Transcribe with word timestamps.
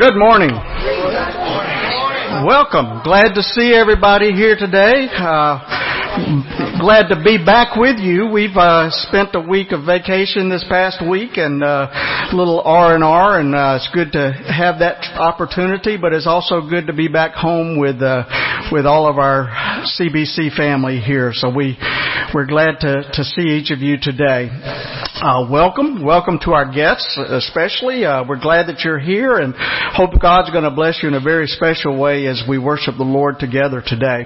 Good 0.00 0.16
morning. 0.16 0.48
Welcome. 2.48 3.02
Glad 3.04 3.34
to 3.34 3.42
see 3.42 3.74
everybody 3.74 4.32
here 4.32 4.56
today. 4.56 5.10
Uh, 5.12 5.60
glad 6.80 7.08
to 7.08 7.22
be 7.22 7.36
back 7.36 7.76
with 7.76 7.98
you. 7.98 8.26
We've 8.32 8.56
uh, 8.56 8.88
spent 8.90 9.34
a 9.34 9.40
week 9.40 9.70
of 9.72 9.84
vacation 9.84 10.48
this 10.48 10.64
past 10.66 11.06
week 11.06 11.36
and 11.36 11.62
uh, 11.62 11.88
a 11.92 12.34
little 12.34 12.62
R 12.64 12.94
and 12.94 13.04
R, 13.04 13.38
and 13.38 13.54
uh, 13.54 13.76
it's 13.76 13.90
good 13.92 14.12
to 14.12 14.32
have 14.32 14.78
that 14.78 15.04
opportunity. 15.20 15.98
But 16.00 16.14
it's 16.14 16.26
also 16.26 16.66
good 16.66 16.86
to 16.86 16.94
be 16.94 17.06
back 17.06 17.34
home 17.34 17.78
with 17.78 18.00
uh, 18.00 18.24
with 18.72 18.86
all 18.86 19.10
of 19.10 19.18
our 19.18 19.48
CBC 20.00 20.56
family 20.56 21.00
here. 21.00 21.32
So 21.34 21.52
we 21.54 21.76
we're 22.34 22.46
glad 22.46 22.80
to 22.80 23.04
to 23.12 23.24
see 23.24 23.60
each 23.60 23.70
of 23.70 23.80
you 23.80 23.98
today. 24.00 24.48
Uh, 25.20 25.46
welcome, 25.50 26.02
welcome 26.02 26.38
to 26.40 26.52
our 26.52 26.72
guests, 26.72 27.18
especially. 27.28 28.06
Uh, 28.06 28.24
we're 28.26 28.40
glad 28.40 28.68
that 28.68 28.80
you're 28.80 28.98
here, 28.98 29.36
and 29.36 29.52
hope 29.92 30.18
God's 30.18 30.50
going 30.50 30.64
to 30.64 30.70
bless 30.70 31.00
you 31.02 31.08
in 31.08 31.14
a 31.14 31.20
very 31.20 31.46
special 31.46 32.00
way 32.00 32.26
as 32.26 32.42
we 32.48 32.56
worship 32.56 32.96
the 32.96 33.04
Lord 33.04 33.38
together 33.38 33.82
today. 33.84 34.24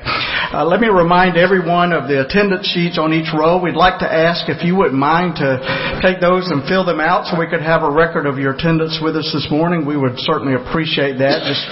Uh, 0.54 0.64
let 0.64 0.78
me 0.78 0.86
remind 0.86 1.36
everyone 1.36 1.92
of 1.92 2.06
the 2.06 2.22
attendance 2.22 2.43
sheets 2.66 2.98
on 2.98 3.12
each 3.12 3.32
row. 3.32 3.56
We'd 3.56 3.78
like 3.78 4.00
to 4.00 4.10
ask 4.10 4.48
if 4.48 4.60
you 4.64 4.76
wouldn't 4.76 4.98
mind 4.98 5.36
to 5.40 5.56
take 6.02 6.20
those 6.20 6.50
and 6.50 6.66
fill 6.68 6.84
them 6.84 7.00
out 7.00 7.24
so 7.26 7.38
we 7.38 7.48
could 7.48 7.62
have 7.62 7.82
a 7.82 7.90
record 7.90 8.26
of 8.26 8.36
your 8.36 8.52
attendance 8.52 9.00
with 9.00 9.16
us 9.16 9.30
this 9.32 9.48
morning. 9.50 9.86
We 9.86 9.96
would 9.96 10.18
certainly 10.20 10.54
appreciate 10.54 11.16
that. 11.18 11.46
Just 11.48 11.64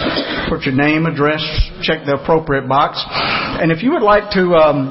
put 0.49 0.65
your 0.65 0.75
name, 0.75 1.05
address, 1.05 1.43
check 1.83 2.07
the 2.07 2.17
appropriate 2.17 2.69
box, 2.69 3.03
and 3.61 3.71
if 3.71 3.83
you 3.83 3.93
would 3.93 4.03
like 4.03 4.33
to 4.33 4.55
um, 4.57 4.89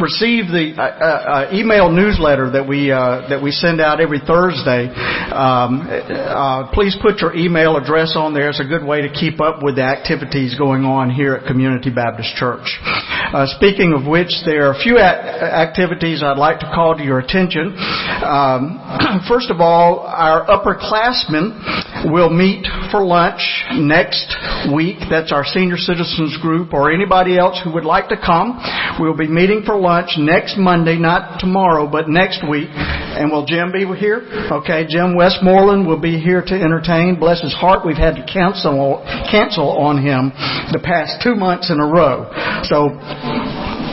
receive 0.00 0.48
the 0.48 0.72
uh, 0.78 0.82
uh, 0.82 1.50
email 1.52 1.90
newsletter 1.90 2.50
that 2.50 2.66
we 2.66 2.88
that 2.88 3.40
we 3.42 3.50
send 3.50 3.80
out 3.80 4.00
every 4.00 4.20
Thursday. 4.24 4.88
Um, 5.30 5.86
uh, 5.86 6.70
please 6.72 6.96
put 7.00 7.20
your 7.20 7.34
email 7.34 7.76
address 7.76 8.14
on 8.16 8.34
there. 8.34 8.50
It's 8.50 8.60
a 8.60 8.68
good 8.68 8.84
way 8.84 9.02
to 9.02 9.10
keep 9.12 9.40
up 9.40 9.62
with 9.62 9.76
the 9.76 9.84
activities 9.84 10.56
going 10.56 10.84
on 10.84 11.10
here 11.10 11.34
at 11.34 11.46
Community 11.46 11.90
Baptist 11.90 12.34
Church. 12.36 12.66
Uh, 12.82 13.46
speaking 13.56 13.94
of 13.94 14.06
which, 14.06 14.30
there 14.44 14.68
are 14.68 14.74
a 14.74 14.82
few 14.82 14.98
activities 15.00 16.22
I'd 16.22 16.38
like 16.38 16.60
to 16.60 16.70
call 16.74 16.96
to 16.96 17.02
your 17.02 17.18
attention. 17.18 17.74
Um, 18.22 18.80
first 19.28 19.50
of 19.50 19.60
all, 19.60 20.00
our 20.00 20.46
upperclassmen 20.46 22.12
will 22.12 22.30
meet 22.30 22.66
for 22.90 23.04
lunch 23.04 23.40
next 23.72 24.34
week. 24.74 24.98
That's 25.10 25.32
our 25.32 25.44
senior 25.44 25.76
citizens 25.76 26.38
group 26.40 26.72
or 26.72 26.90
anybody 26.90 27.38
else 27.38 27.60
who 27.62 27.72
would 27.74 27.84
like 27.84 28.08
to 28.08 28.16
come. 28.16 28.60
We'll 28.98 29.16
be 29.16 29.28
meeting 29.28 29.62
for 29.64 29.76
lunch 29.76 30.10
next 30.18 30.56
Monday, 30.56 30.96
not 30.96 31.40
tomorrow, 31.40 31.88
but 31.90 32.08
next 32.08 32.42
week. 32.48 32.68
And 32.70 33.30
will 33.30 33.46
Jim 33.46 33.72
be 33.72 33.84
here? 33.98 34.22
Okay, 34.52 34.86
Jim 34.88 35.16
Westmoreland 35.16 35.86
will 35.86 36.00
be 36.00 36.20
here 36.20 36.42
to 36.42 36.54
entertain. 36.54 37.18
Bless 37.18 37.42
his 37.42 37.54
heart, 37.54 37.84
we've 37.84 37.96
had 37.96 38.14
to 38.16 38.24
cancel 38.24 39.02
cancel 39.30 39.68
on 39.78 39.98
him 39.98 40.32
the 40.72 40.80
past 40.82 41.22
two 41.22 41.34
months 41.34 41.70
in 41.70 41.80
a 41.80 41.86
row. 41.86 42.30
So 42.64 42.90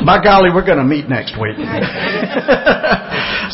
by 0.05 0.21
golly, 0.23 0.49
we're 0.53 0.65
going 0.65 0.77
to 0.77 0.83
meet 0.83 1.09
next 1.09 1.39
week. 1.39 1.57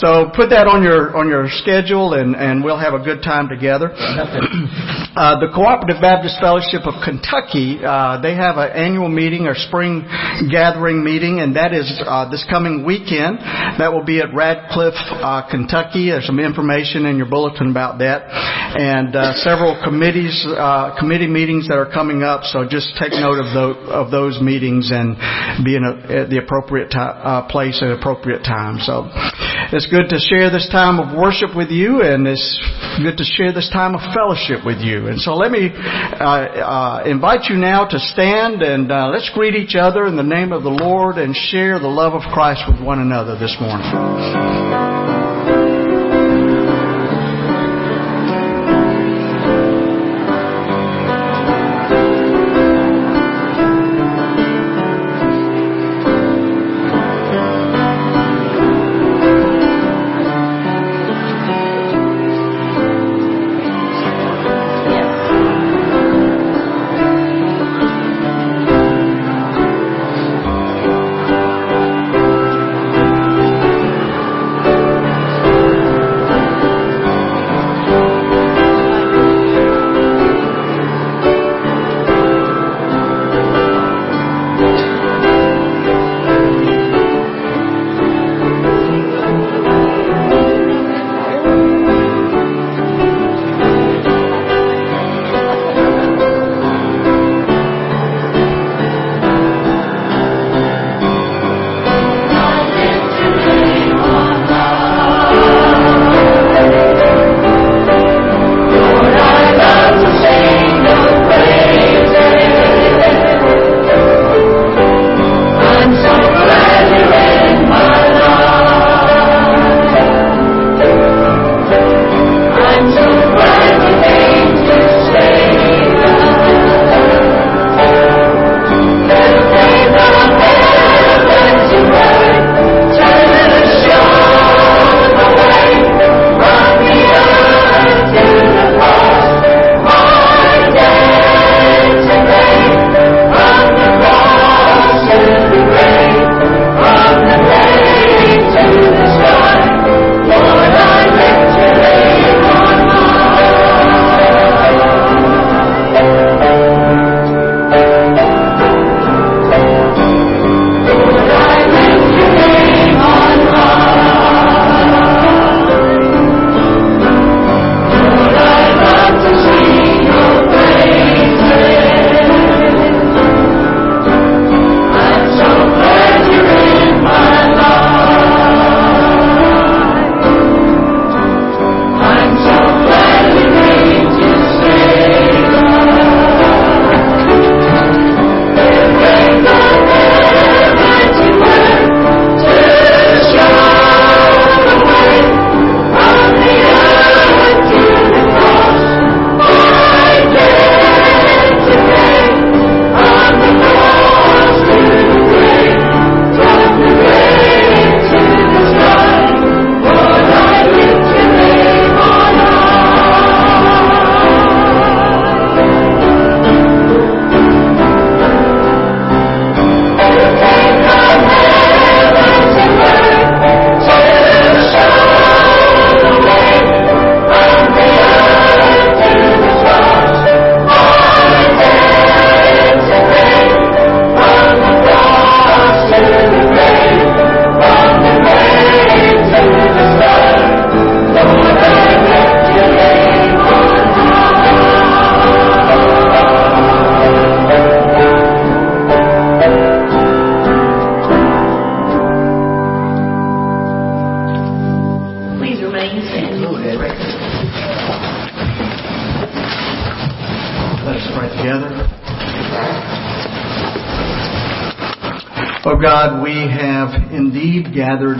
so 0.03 0.31
put 0.35 0.49
that 0.49 0.67
on 0.67 0.83
your 0.83 1.15
on 1.15 1.29
your 1.29 1.47
schedule, 1.61 2.13
and 2.13 2.35
and 2.35 2.63
we'll 2.63 2.79
have 2.79 2.93
a 2.93 2.99
good 2.99 3.21
time 3.23 3.47
together. 3.47 3.93
uh, 3.93 5.39
the 5.39 5.47
Cooperative 5.53 6.01
Baptist 6.01 6.41
Fellowship 6.41 6.83
of 6.83 6.99
Kentucky, 7.05 7.79
uh, 7.79 8.19
they 8.19 8.35
have 8.35 8.57
an 8.57 8.71
annual 8.73 9.09
meeting, 9.09 9.47
or 9.47 9.55
spring 9.55 10.03
gathering 10.51 11.03
meeting, 11.03 11.39
and 11.39 11.55
that 11.55 11.73
is 11.73 11.87
uh, 12.05 12.29
this 12.29 12.43
coming 12.49 12.83
weekend. 12.83 13.39
That 13.79 13.93
will 13.93 14.03
be 14.03 14.19
at 14.19 14.33
Radcliff, 14.33 14.97
uh, 14.97 15.47
Kentucky. 15.49 16.09
There's 16.09 16.25
some 16.25 16.39
information 16.39 17.05
in 17.05 17.17
your 17.17 17.29
bulletin 17.29 17.69
about 17.71 17.99
that, 17.99 18.27
and 18.27 19.15
uh, 19.15 19.33
several 19.39 19.79
committees 19.83 20.33
uh, 20.49 20.97
committee 20.97 21.29
meetings 21.29 21.67
that 21.69 21.77
are 21.77 21.89
coming 21.89 22.23
up. 22.23 22.43
So 22.49 22.65
just 22.67 22.97
take 22.99 23.13
note 23.13 23.39
of 23.39 23.53
those 23.53 23.77
of 23.87 24.11
those 24.11 24.41
meetings 24.41 24.91
and 24.91 25.15
be 25.63 25.75
in 25.77 25.83
a, 25.85 26.25
the 26.33 26.41
appropriate 26.41 26.93
uh, 26.97 27.45
place 27.47 27.77
at 27.81 27.91
appropriate 27.91 28.41
time. 28.41 28.81
So 28.81 29.05
it's 29.69 29.85
good 29.85 30.09
to 30.09 30.17
share 30.17 30.49
this 30.49 30.67
time 30.71 30.97
of 30.97 31.15
worship 31.15 31.55
with 31.55 31.69
you, 31.69 32.01
and 32.01 32.25
it's 32.25 32.41
good 32.97 33.17
to 33.17 33.23
share 33.23 33.53
this 33.53 33.69
time 33.69 33.93
of 33.93 34.01
fellowship 34.13 34.65
with 34.65 34.81
you. 34.81 35.07
And 35.07 35.21
so 35.21 35.33
let 35.37 35.51
me 35.51 35.69
uh, 35.69 36.25
uh, 36.25 37.03
invite 37.05 37.45
you 37.49 37.55
now 37.55 37.85
to 37.85 37.99
stand 37.99 38.61
and 38.61 38.91
uh, 38.91 39.09
let's 39.09 39.29
greet 39.33 39.53
each 39.53 39.75
other 39.75 40.05
in 40.05 40.15
the 40.15 40.23
name 40.23 40.51
of 40.51 40.63
the 40.63 40.73
Lord 40.73 41.17
and 41.17 41.35
share 41.35 41.79
the 41.79 41.87
love 41.87 42.13
of 42.13 42.21
Christ 42.33 42.63
with 42.67 42.81
one 42.81 42.99
another 42.99 43.37
this 43.37 43.55
morning. 43.61 45.22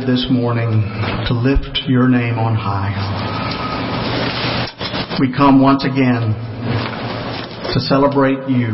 Gathered 0.04 0.14
this 0.14 0.28
morning 0.30 0.72
to 1.28 1.34
lift 1.34 1.82
your 1.88 2.08
name 2.08 2.38
on 2.40 2.56
high. 2.56 2.94
We 5.20 5.32
come 5.32 5.62
once 5.62 5.86
again 5.86 6.34
to 7.74 7.80
celebrate 7.80 8.50
you, 8.50 8.74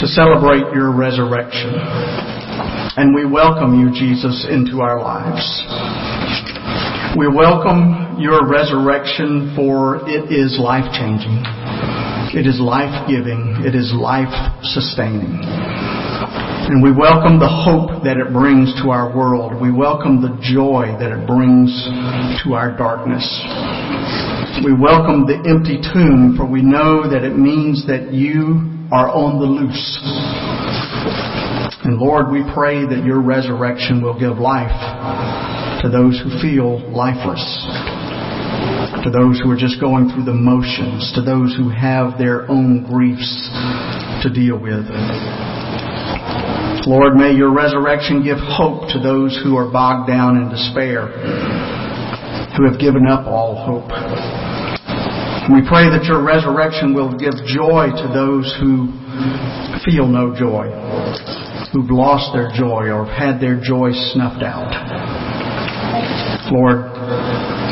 to 0.00 0.06
celebrate 0.06 0.74
your 0.74 0.94
resurrection. 0.94 1.74
And 2.96 3.14
we 3.14 3.26
welcome 3.26 3.80
you, 3.80 3.90
Jesus, 3.92 4.46
into 4.50 4.80
our 4.80 5.00
lives. 5.00 5.44
We 7.16 7.28
welcome 7.28 8.20
your 8.20 8.48
resurrection 8.48 9.54
for 9.56 10.08
it 10.08 10.32
is 10.32 10.58
life 10.58 10.92
changing. 10.92 11.42
It 12.36 12.46
is 12.46 12.60
life 12.60 13.08
giving. 13.08 13.62
It 13.64 13.74
is 13.74 13.92
life 13.94 14.32
sustaining. 14.62 15.73
And 16.64 16.82
we 16.82 16.96
welcome 16.96 17.38
the 17.38 17.44
hope 17.44 18.08
that 18.08 18.16
it 18.16 18.32
brings 18.32 18.72
to 18.80 18.88
our 18.88 19.12
world. 19.12 19.60
We 19.60 19.68
welcome 19.68 20.24
the 20.24 20.32
joy 20.40 20.96
that 20.96 21.12
it 21.12 21.28
brings 21.28 21.68
to 22.40 22.56
our 22.56 22.72
darkness. 22.72 23.20
We 24.64 24.72
welcome 24.72 25.28
the 25.28 25.44
empty 25.44 25.76
tomb, 25.76 26.40
for 26.40 26.48
we 26.48 26.64
know 26.64 27.04
that 27.04 27.20
it 27.20 27.36
means 27.36 27.84
that 27.84 28.16
you 28.16 28.64
are 28.88 29.12
on 29.12 29.44
the 29.44 29.44
loose. 29.44 30.00
And 31.84 32.00
Lord, 32.00 32.32
we 32.32 32.40
pray 32.56 32.88
that 32.88 33.04
your 33.04 33.20
resurrection 33.20 34.00
will 34.00 34.16
give 34.16 34.40
life 34.40 34.72
to 35.84 35.92
those 35.92 36.16
who 36.16 36.32
feel 36.40 36.80
lifeless, 36.96 37.44
to 39.04 39.12
those 39.12 39.36
who 39.44 39.52
are 39.52 39.60
just 39.60 39.84
going 39.84 40.08
through 40.08 40.24
the 40.24 40.32
motions, 40.32 41.12
to 41.12 41.20
those 41.20 41.52
who 41.60 41.68
have 41.68 42.16
their 42.16 42.48
own 42.48 42.88
griefs 42.88 43.52
to 44.24 44.32
deal 44.32 44.56
with. 44.56 44.88
Lord, 46.86 47.16
may 47.16 47.32
your 47.32 47.48
resurrection 47.50 48.22
give 48.22 48.36
hope 48.36 48.92
to 48.92 49.00
those 49.00 49.40
who 49.42 49.56
are 49.56 49.72
bogged 49.72 50.06
down 50.06 50.36
in 50.36 50.50
despair, 50.52 51.08
who 52.56 52.68
have 52.68 52.78
given 52.78 53.08
up 53.08 53.26
all 53.26 53.56
hope. 53.56 53.88
We 55.48 55.64
pray 55.64 55.88
that 55.88 56.04
your 56.04 56.20
resurrection 56.20 56.92
will 56.92 57.16
give 57.16 57.32
joy 57.48 57.88
to 57.88 58.06
those 58.12 58.52
who 58.60 58.92
feel 59.80 60.04
no 60.04 60.36
joy, 60.36 60.68
who've 61.72 61.88
lost 61.88 62.36
their 62.36 62.52
joy 62.52 62.92
or 62.92 63.08
have 63.08 63.16
had 63.16 63.40
their 63.40 63.56
joy 63.56 63.92
snuffed 64.12 64.44
out. 64.44 64.68
Lord, 66.52 66.84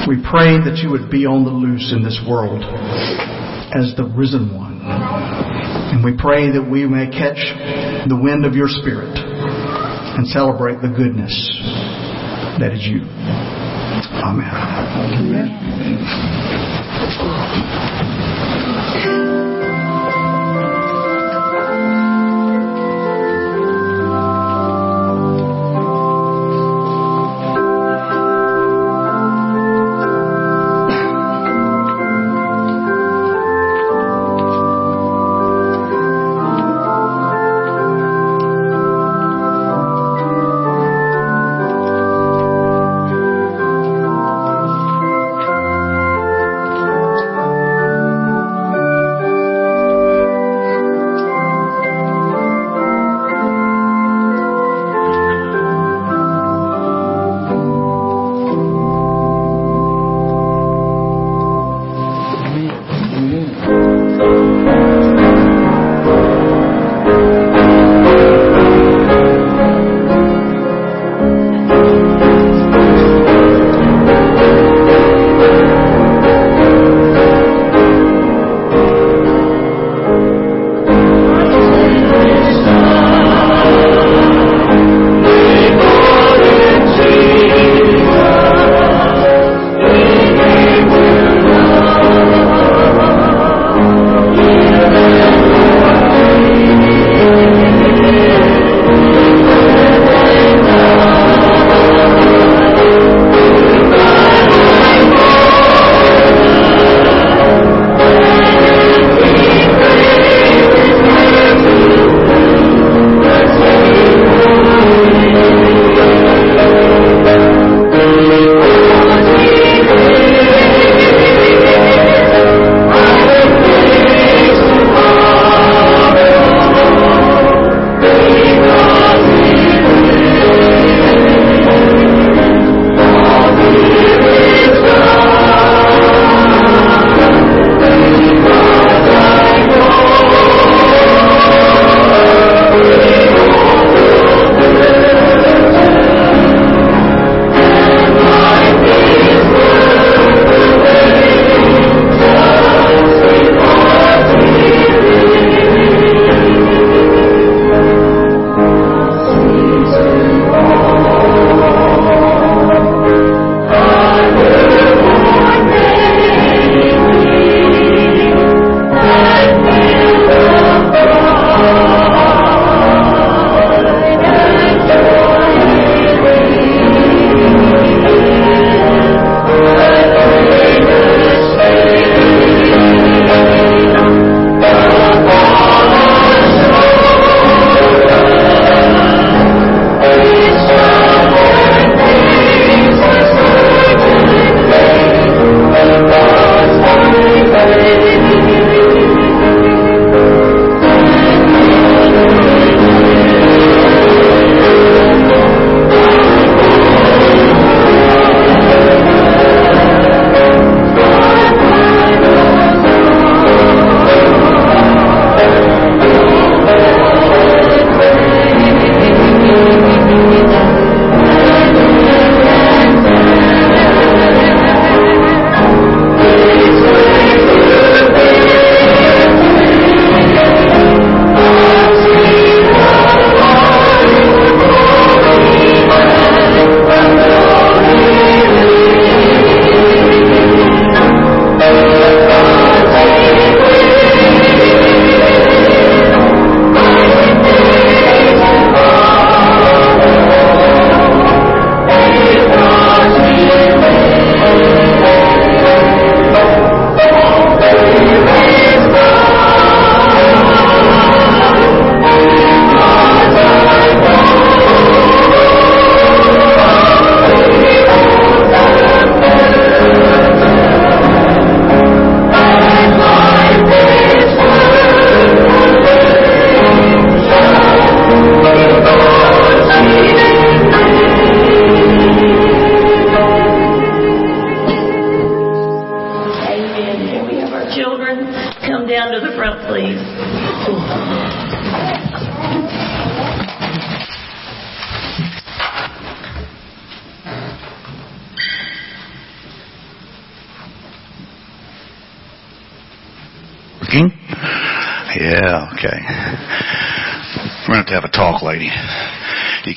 we 0.08 0.24
pray 0.24 0.56
that 0.56 0.80
you 0.80 0.88
would 0.88 1.10
be 1.10 1.28
on 1.28 1.44
the 1.44 1.52
loose 1.52 1.92
in 1.92 2.02
this 2.02 2.16
world 2.26 2.64
as 3.76 3.92
the 3.96 4.08
risen 4.16 4.56
one. 4.56 4.80
And 5.92 6.02
we 6.02 6.16
pray 6.16 6.50
that 6.52 6.64
we 6.64 6.86
may 6.86 7.06
catch 7.06 7.36
the 8.08 8.16
wind 8.16 8.46
of 8.46 8.54
your 8.54 8.68
spirit 8.68 9.12
and 9.14 10.26
celebrate 10.26 10.80
the 10.80 10.88
goodness 10.88 11.32
that 12.58 12.72
is 12.72 12.80
you. 12.86 13.02
Amen. 14.24 14.48
Amen. 17.12 17.91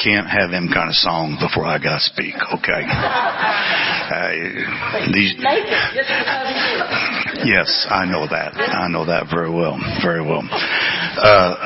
Can't 0.06 0.30
have 0.30 0.54
them 0.54 0.70
kind 0.70 0.86
of 0.86 0.94
songs 0.94 1.42
before 1.42 1.66
I 1.66 1.82
got 1.82 1.98
to 1.98 2.06
speak, 2.06 2.38
okay? 2.38 2.86
Uh, 2.86 4.30
these, 5.10 5.34
yes, 7.42 7.90
I 7.90 8.06
know 8.06 8.30
that. 8.30 8.54
I 8.54 8.86
know 8.88 9.10
that 9.10 9.26
very 9.34 9.50
well, 9.50 9.82
very 10.06 10.22
well. 10.22 10.46
Uh, 10.46 11.58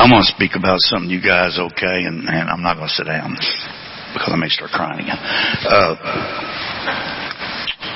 I'm 0.00 0.08
going 0.08 0.24
to 0.24 0.32
speak 0.32 0.56
about 0.56 0.80
something, 0.88 1.10
you 1.10 1.20
guys, 1.20 1.60
okay? 1.60 2.08
And, 2.08 2.24
and 2.24 2.48
I'm 2.48 2.62
not 2.64 2.80
going 2.80 2.88
to 2.88 2.94
sit 2.96 3.04
down 3.04 3.36
because 4.16 4.32
I 4.32 4.36
may 4.40 4.48
start 4.48 4.70
crying 4.72 5.04
again. 5.04 5.20
Uh, 5.20 6.00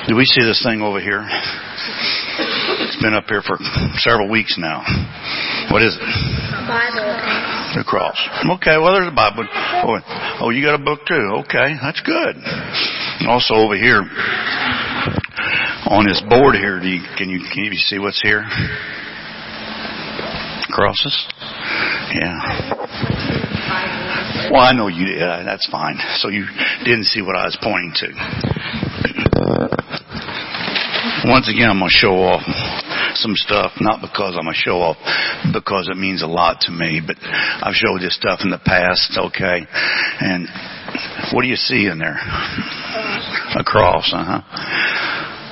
do 0.07 0.15
we 0.15 0.25
see 0.25 0.45
this 0.45 0.61
thing 0.61 0.81
over 0.85 1.01
here? 1.01 1.25
It's 1.25 3.01
been 3.01 3.15
up 3.17 3.25
here 3.25 3.41
for 3.41 3.57
several 3.97 4.29
weeks 4.29 4.57
now. 4.61 4.85
What 5.73 5.81
is 5.81 5.97
it? 5.97 6.05
The 7.73 7.83
cross. 7.87 8.19
Okay, 8.59 8.75
well 8.77 8.93
there's 8.93 9.07
a 9.07 9.15
Bible. 9.15 9.47
Oh, 9.47 9.95
oh, 10.43 10.49
you 10.49 10.61
got 10.61 10.75
a 10.75 10.83
book 10.83 11.07
too. 11.07 11.43
Okay, 11.47 11.79
that's 11.79 12.01
good. 12.03 12.35
Also 13.27 13.55
over 13.55 13.77
here, 13.79 14.03
on 15.87 16.03
this 16.03 16.21
board 16.27 16.55
here, 16.55 16.81
do 16.81 16.87
you, 16.87 16.99
can 17.17 17.29
you 17.29 17.39
can 17.53 17.63
you 17.63 17.71
see 17.79 17.97
what's 17.97 18.21
here? 18.21 18.43
Crosses. 20.67 21.15
Yeah. 22.11 22.81
Well, 24.51 24.61
I 24.61 24.73
know 24.75 24.87
you. 24.87 25.15
Uh, 25.23 25.43
that's 25.43 25.67
fine. 25.71 25.95
So 26.19 26.27
you 26.27 26.45
didn't 26.83 27.05
see 27.05 27.21
what 27.21 27.37
I 27.37 27.45
was 27.45 27.57
pointing 27.61 27.93
to. 28.03 28.07
Once 31.23 31.47
again, 31.47 31.69
I'm 31.69 31.79
going 31.79 31.87
to 31.87 31.97
show 31.97 32.19
off 32.19 32.43
some 33.15 33.35
stuff, 33.35 33.73
not 33.79 34.01
because 34.01 34.37
I'm 34.39 34.47
a 34.47 34.53
show 34.53 34.81
off, 34.81 34.97
because 35.53 35.89
it 35.89 35.97
means 35.97 36.23
a 36.23 36.27
lot 36.27 36.61
to 36.61 36.71
me. 36.71 37.01
But 37.05 37.17
I've 37.21 37.75
showed 37.75 38.01
this 38.01 38.15
stuff 38.15 38.39
in 38.43 38.51
the 38.51 38.61
past, 38.63 39.17
okay? 39.17 39.65
And 40.19 40.47
what 41.33 41.43
do 41.43 41.47
you 41.47 41.55
see 41.55 41.87
in 41.87 41.99
there? 41.99 42.17
A 43.57 43.63
cross, 43.63 44.11
uh 44.13 44.41
huh. 44.41 44.41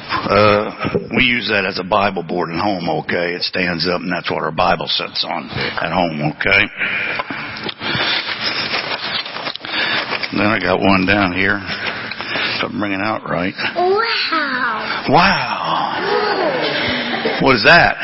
Uh, 0.10 0.90
we 1.16 1.24
use 1.24 1.48
that 1.50 1.66
as 1.66 1.80
a 1.80 1.84
Bible 1.84 2.24
board 2.24 2.50
at 2.50 2.60
home, 2.60 2.90
okay? 2.90 3.36
It 3.36 3.44
stands 3.44 3.88
up 3.88 4.02
and 4.02 4.12
that's 4.12 4.30
what 4.30 4.44
our 4.44 4.52
Bible 4.52 4.88
sits 4.88 5.24
on 5.24 5.50
at 5.50 5.94
home, 5.94 6.34
okay? 6.34 6.64
Then 10.34 10.46
I 10.46 10.60
got 10.60 10.80
one 10.80 11.06
down 11.06 11.34
here. 11.34 11.62
If 11.62 12.64
I'm 12.64 12.80
bringing 12.80 13.02
out 13.02 13.24
right. 13.30 13.54
Wow. 13.76 15.06
Wow. 15.10 15.59
What 17.42 17.56
is 17.56 17.64
that? 17.64 17.96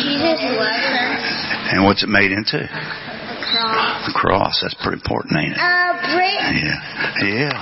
Jesus 0.00 0.40
loves 0.56 0.90
us. 0.92 1.24
And 1.72 1.84
what's 1.84 2.02
it 2.02 2.08
made 2.08 2.32
into? 2.32 2.58
The 2.58 2.66
cross. 2.66 4.06
The 4.06 4.12
cross. 4.14 4.60
That's 4.62 4.74
pretty 4.82 5.00
important, 5.00 5.36
ain't 5.38 5.52
it? 5.52 5.58
Uh. 5.58 5.80
Yeah. 6.50 6.80
Yeah. 7.24 7.52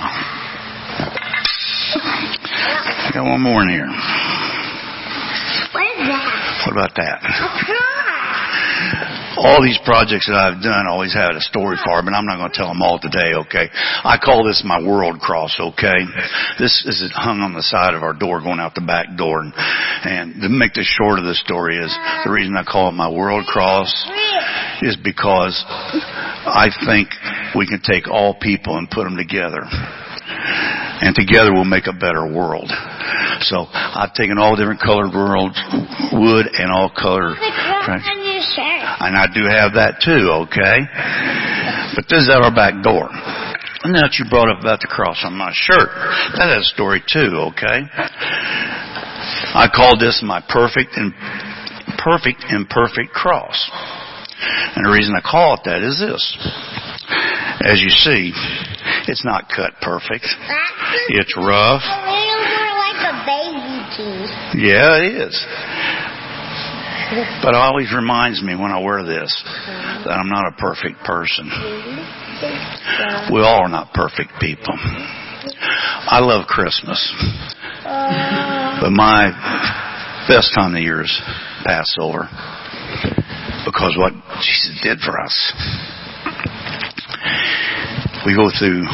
I 1.91 3.11
got 3.13 3.25
one 3.25 3.41
more 3.41 3.63
in 3.63 3.69
here. 3.69 3.87
What 5.71 5.85
is 5.85 6.07
that? 6.07 6.65
What 6.65 6.73
about 6.73 6.95
that? 6.95 7.95
All 9.39 9.63
these 9.63 9.79
projects 9.87 10.27
that 10.27 10.35
I've 10.35 10.61
done 10.61 10.83
always 10.87 11.13
had 11.15 11.31
a 11.31 11.39
story 11.39 11.79
for 11.79 11.99
and 11.99 12.11
I'm 12.11 12.27
not 12.27 12.37
going 12.37 12.51
to 12.51 12.57
tell 12.57 12.67
them 12.67 12.81
all 12.81 12.99
today, 12.99 13.39
okay? 13.47 13.71
I 13.71 14.19
call 14.19 14.43
this 14.43 14.63
my 14.67 14.83
world 14.83 15.19
cross, 15.19 15.55
okay? 15.59 16.03
This 16.59 16.83
is 16.83 17.11
hung 17.15 17.39
on 17.39 17.53
the 17.53 17.63
side 17.63 17.95
of 17.95 18.03
our 18.03 18.13
door 18.13 18.43
going 18.43 18.59
out 18.59 18.75
the 18.75 18.83
back 18.83 19.15
door. 19.15 19.39
And, 19.39 19.53
and 20.03 20.41
to 20.43 20.49
make 20.49 20.73
this 20.73 20.91
short 20.91 21.19
of 21.19 21.25
the 21.25 21.35
story 21.35 21.79
is 21.79 21.91
the 22.25 22.31
reason 22.31 22.55
I 22.55 22.67
call 22.67 22.89
it 22.89 22.99
my 22.99 23.09
world 23.09 23.45
cross 23.47 23.87
is 24.81 24.97
because 24.99 25.55
I 25.67 26.67
think 26.85 27.07
we 27.55 27.67
can 27.67 27.79
take 27.79 28.07
all 28.11 28.35
people 28.35 28.77
and 28.77 28.91
put 28.91 29.05
them 29.05 29.15
together. 29.15 29.63
And 30.99 31.15
together 31.15 31.53
we'll 31.53 31.69
make 31.69 31.87
a 31.87 31.95
better 31.95 32.27
world. 32.27 32.67
So 33.47 33.67
I've 33.71 34.13
taken 34.13 34.37
all 34.37 34.55
different 34.55 34.83
colored 34.83 35.15
worlds, 35.15 35.55
wood 36.11 36.45
and 36.51 36.67
all 36.71 36.91
color. 36.91 37.39
The 37.39 37.51
cross 37.55 38.03
on 38.03 38.19
your 38.19 38.43
shirt. 38.43 38.83
And 38.99 39.15
I 39.15 39.27
do 39.31 39.47
have 39.47 39.79
that 39.79 40.03
too, 40.03 40.47
okay? 40.47 40.83
But 41.95 42.05
this 42.11 42.27
is 42.27 42.29
at 42.29 42.43
our 42.43 42.53
back 42.53 42.83
door. 42.83 43.07
And 43.81 43.95
now 43.95 44.11
that 44.11 44.19
you 44.19 44.27
brought 44.27 44.51
up 44.51 44.59
about 44.59 44.83
the 44.83 44.91
cross 44.91 45.23
on 45.23 45.39
my 45.39 45.55
shirt, 45.55 45.87
that 46.35 46.51
has 46.51 46.67
a 46.67 46.71
story 46.75 46.99
too, 46.99 47.47
okay? 47.55 47.87
I 49.55 49.71
call 49.71 49.95
this 49.95 50.19
my 50.19 50.43
perfect 50.43 50.99
and 50.99 51.15
perfect 51.95 52.43
imperfect 52.51 53.15
cross. 53.15 53.55
And 54.75 54.83
the 54.83 54.91
reason 54.91 55.15
I 55.15 55.23
call 55.23 55.55
it 55.55 55.63
that 55.63 55.79
is 55.79 55.99
this. 55.99 56.23
As 57.63 57.79
you 57.79 57.89
see, 57.91 58.31
it's 59.07 59.23
not 59.23 59.47
cut 59.47 59.79
perfect. 59.81 60.27
It's 61.09 61.35
rough. 61.37 61.81
a 61.85 62.01
little 62.05 62.41
more 62.49 62.73
like 62.79 63.01
a 63.05 63.15
baby 63.25 63.77
teeth. 63.95 64.31
Yeah, 64.57 64.97
it 64.97 65.29
is. 65.29 65.35
But 67.41 67.55
it 67.55 67.57
always 67.57 67.91
reminds 67.93 68.43
me 68.43 68.55
when 68.55 68.71
I 68.71 68.79
wear 68.83 69.03
this 69.03 69.33
that 70.05 70.13
I'm 70.13 70.29
not 70.29 70.53
a 70.53 70.55
perfect 70.61 71.03
person. 71.03 71.49
We 73.33 73.41
all 73.41 73.65
are 73.65 73.69
not 73.69 73.93
perfect 73.93 74.33
people. 74.39 74.77
I 74.77 76.19
love 76.21 76.45
Christmas. 76.45 77.01
But 77.83 78.91
my 78.91 79.33
best 80.29 80.53
time 80.53 80.71
of 80.71 80.77
the 80.77 80.81
year 80.81 81.01
is 81.01 81.21
Passover. 81.65 82.29
Because 83.65 83.97
what 83.97 84.13
Jesus 84.45 84.79
did 84.83 84.99
for 84.99 85.19
us. 85.19 85.53
We 88.25 88.35
go 88.35 88.49
through 88.53 88.85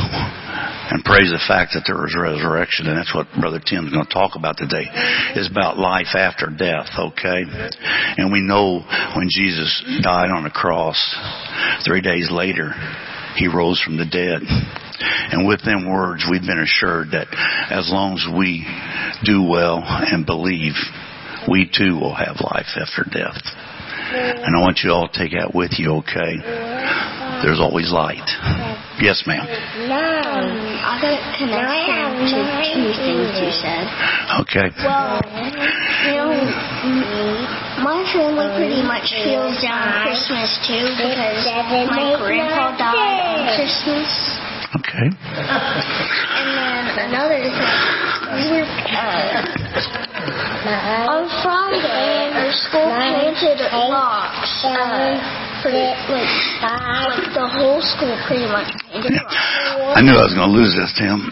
and 0.92 1.04
praise 1.04 1.32
the 1.34 1.42
fact 1.48 1.74
that 1.74 1.84
there 1.88 2.06
is 2.06 2.14
resurrection, 2.14 2.88
and 2.88 2.98
that's 2.98 3.14
what 3.14 3.28
Brother 3.40 3.60
Tim's 3.60 3.92
going 3.92 4.06
to 4.06 4.14
talk 4.14 4.36
about 4.36 4.58
today, 4.58 4.86
is 5.36 5.50
about 5.50 5.78
life 5.78 6.14
after 6.14 6.48
death, 6.48 6.90
okay? 6.94 7.42
And 8.18 8.32
we 8.32 8.42
know 8.42 8.86
when 9.18 9.28
Jesus 9.30 9.84
died 10.04 10.30
on 10.30 10.44
the 10.44 10.54
cross, 10.54 10.98
three 11.86 12.02
days 12.02 12.30
later, 12.30 12.74
he 13.36 13.48
rose 13.48 13.82
from 13.82 13.98
the 13.98 14.06
dead. 14.06 14.46
And 14.46 15.48
with 15.48 15.66
them 15.66 15.90
words, 15.90 16.26
we've 16.30 16.46
been 16.46 16.62
assured 16.62 17.12
that 17.12 17.28
as 17.70 17.92
long 17.92 18.16
as 18.16 18.26
we 18.32 18.64
do 19.26 19.44
well 19.44 19.84
and 19.84 20.26
believe, 20.26 20.74
we 21.50 21.66
too 21.66 22.00
will 22.00 22.16
have 22.16 22.40
life 22.40 22.78
after 22.78 23.04
death. 23.04 23.42
And 24.06 24.56
I 24.56 24.62
want 24.62 24.80
you 24.84 24.92
all 24.92 25.10
to 25.10 25.18
take 25.18 25.34
that 25.34 25.54
with 25.54 25.78
you, 25.78 26.06
okay? 26.06 26.38
There's 27.44 27.60
always 27.60 27.92
light. 27.92 28.75
Yes, 29.00 29.28
ma'am. 29.28 29.44
No. 29.92 30.00
I 30.00 30.96
got 31.04 31.12
a 31.12 31.24
connection 31.36 32.32
to 32.32 32.40
two 32.72 32.96
things 32.96 33.28
you 33.44 33.52
said. 33.60 33.84
Okay. 34.40 34.72
Well, 34.88 35.20
you 36.08 36.16
know, 36.16 36.32
my 37.84 38.08
family 38.16 38.48
pretty 38.56 38.80
much 38.88 39.12
feels 39.12 39.60
down 39.60 39.84
on 39.84 40.08
Christmas 40.08 40.48
too 40.64 40.96
because 40.96 41.44
my 41.92 42.16
grandpa 42.16 42.72
died 42.80 43.20
on 43.20 43.60
Christmas. 43.60 44.08
Okay. 44.80 45.08
And 45.12 46.48
then 46.56 47.12
another 47.12 47.44
thing, 47.44 47.52
we 48.32 48.48
were, 48.52 48.64
uh, 48.64 49.44
on 51.12 51.28
Friday, 51.44 52.32
our 52.32 52.52
school 52.52 52.92
planted 52.96 53.60
rocks. 53.72 54.64
Uh, 54.64 55.45
like, 55.74 57.34
the 57.34 57.48
whole 57.48 57.82
school 57.82 58.14
pretty 58.28 58.46
much. 58.46 58.70
I 58.94 60.02
knew 60.02 60.14
I 60.14 60.26
was 60.26 60.34
going 60.38 60.50
to 60.50 60.56
lose 60.56 60.76
this, 60.76 60.94
Tim. 60.98 61.26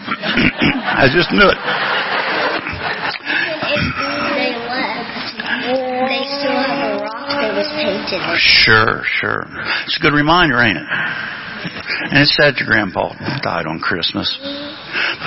I 0.98 1.06
just 1.12 1.30
knew 1.30 1.46
it. 1.46 1.60
They 4.34 4.52
left, 4.66 5.38
they 6.10 6.22
still 6.38 6.58
have 6.58 6.98
a 6.98 7.02
rock 7.02 7.28
that 7.40 7.54
was 7.54 7.68
painted. 7.78 8.20
Oh, 8.22 8.36
sure, 8.38 9.02
sure. 9.06 9.46
It's 9.86 9.96
a 9.98 10.02
good 10.02 10.14
reminder, 10.14 10.60
ain't 10.60 10.78
it? 10.78 10.88
And 12.10 12.20
it's 12.20 12.36
sad 12.36 12.56
your 12.58 12.68
grandpa 12.68 13.14
died 13.42 13.66
on 13.66 13.80
Christmas. 13.80 14.28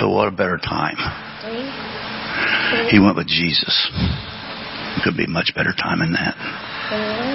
But 0.00 0.08
what 0.08 0.28
a 0.28 0.30
better 0.30 0.58
time. 0.58 0.96
He 2.90 2.98
went 2.98 3.16
with 3.16 3.26
Jesus. 3.26 3.90
Could 5.02 5.16
be 5.16 5.24
a 5.24 5.28
much 5.28 5.52
better 5.54 5.72
time 5.72 6.00
than 6.00 6.12
that. 6.12 7.27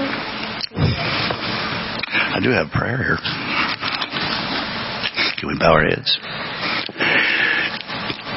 I 2.33 2.39
do 2.41 2.49
have 2.49 2.71
prayer 2.71 2.97
here. 2.97 3.17
Can 5.39 5.49
we 5.49 5.59
bow 5.59 5.73
our 5.73 5.85
heads? 5.85 6.17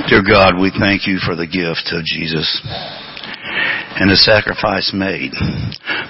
Dear 0.08 0.22
God, 0.22 0.60
we 0.60 0.70
thank 0.78 1.06
you 1.06 1.18
for 1.18 1.34
the 1.34 1.46
gift 1.46 1.92
of 1.96 2.04
Jesus. 2.04 2.46
and 3.98 4.10
the 4.10 4.16
sacrifice 4.16 4.92
made, 4.92 5.32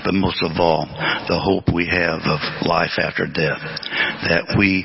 but 0.05 0.13
most 0.13 0.43
of 0.43 0.59
all, 0.59 0.87
the 1.29 1.39
hope 1.39 1.73
we 1.73 1.87
have 1.87 2.21
of 2.27 2.41
life 2.67 2.99
after 2.99 3.27
death, 3.27 3.63
that 4.27 4.57
we 4.59 4.83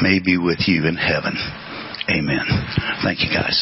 may 0.00 0.20
be 0.22 0.38
with 0.38 0.62
you 0.68 0.86
in 0.86 0.94
heaven. 0.94 1.34
Amen. 2.08 2.46
Thank 3.02 3.20
you 3.20 3.30
guys. 3.34 3.58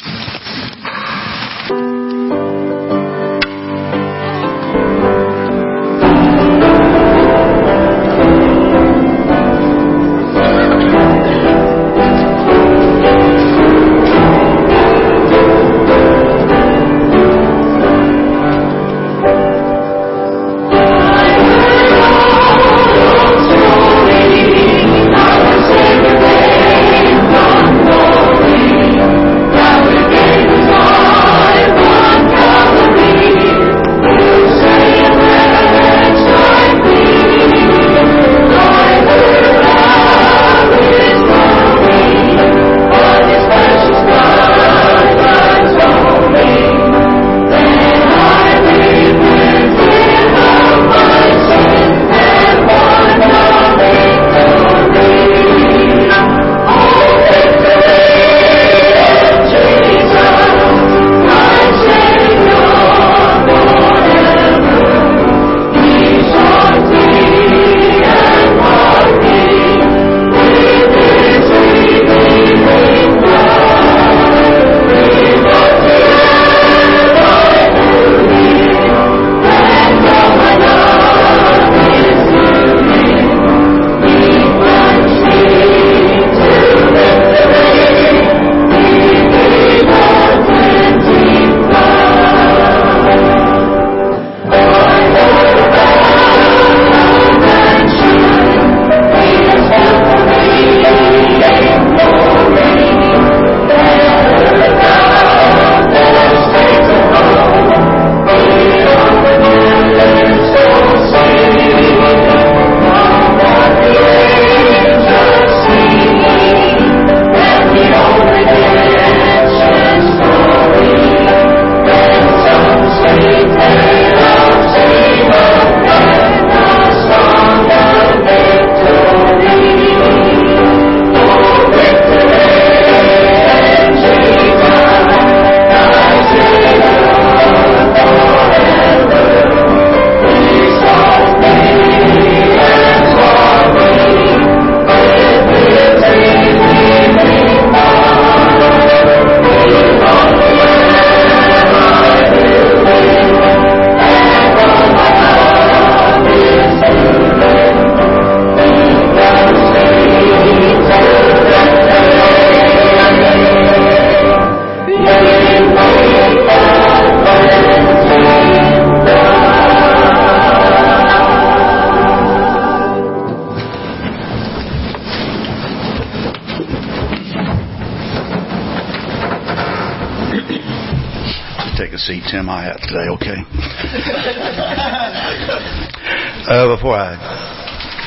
Take 182.37 182.44
a 182.44 182.44
seat, 182.44 182.44
I 182.51 182.64
have 182.64 182.77
today, 182.77 183.09
okay? 183.16 183.40
uh, 186.53 186.68
before 186.77 186.96
I 186.96 187.16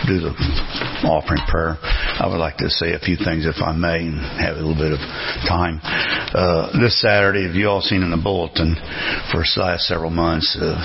do 0.07 0.19
the 0.19 0.29
offering 1.07 1.41
prayer, 1.49 1.77
I 1.81 2.27
would 2.29 2.37
like 2.37 2.57
to 2.57 2.69
say 2.69 2.93
a 2.93 2.99
few 2.99 3.17
things, 3.17 3.45
if 3.45 3.61
I 3.61 3.71
may, 3.73 4.05
and 4.05 4.19
have 4.39 4.57
a 4.57 4.59
little 4.59 4.75
bit 4.75 4.91
of 4.93 4.99
time. 5.47 5.79
Uh, 5.83 6.71
this 6.79 7.01
Saturday, 7.01 7.47
have 7.47 7.55
you 7.55 7.67
all 7.67 7.81
seen 7.81 8.03
in 8.03 8.11
the 8.11 8.21
bulletin 8.21 8.75
for 9.31 9.41
the 9.41 9.61
last 9.61 9.87
several 9.87 10.11
months 10.11 10.55
uh, 10.59 10.77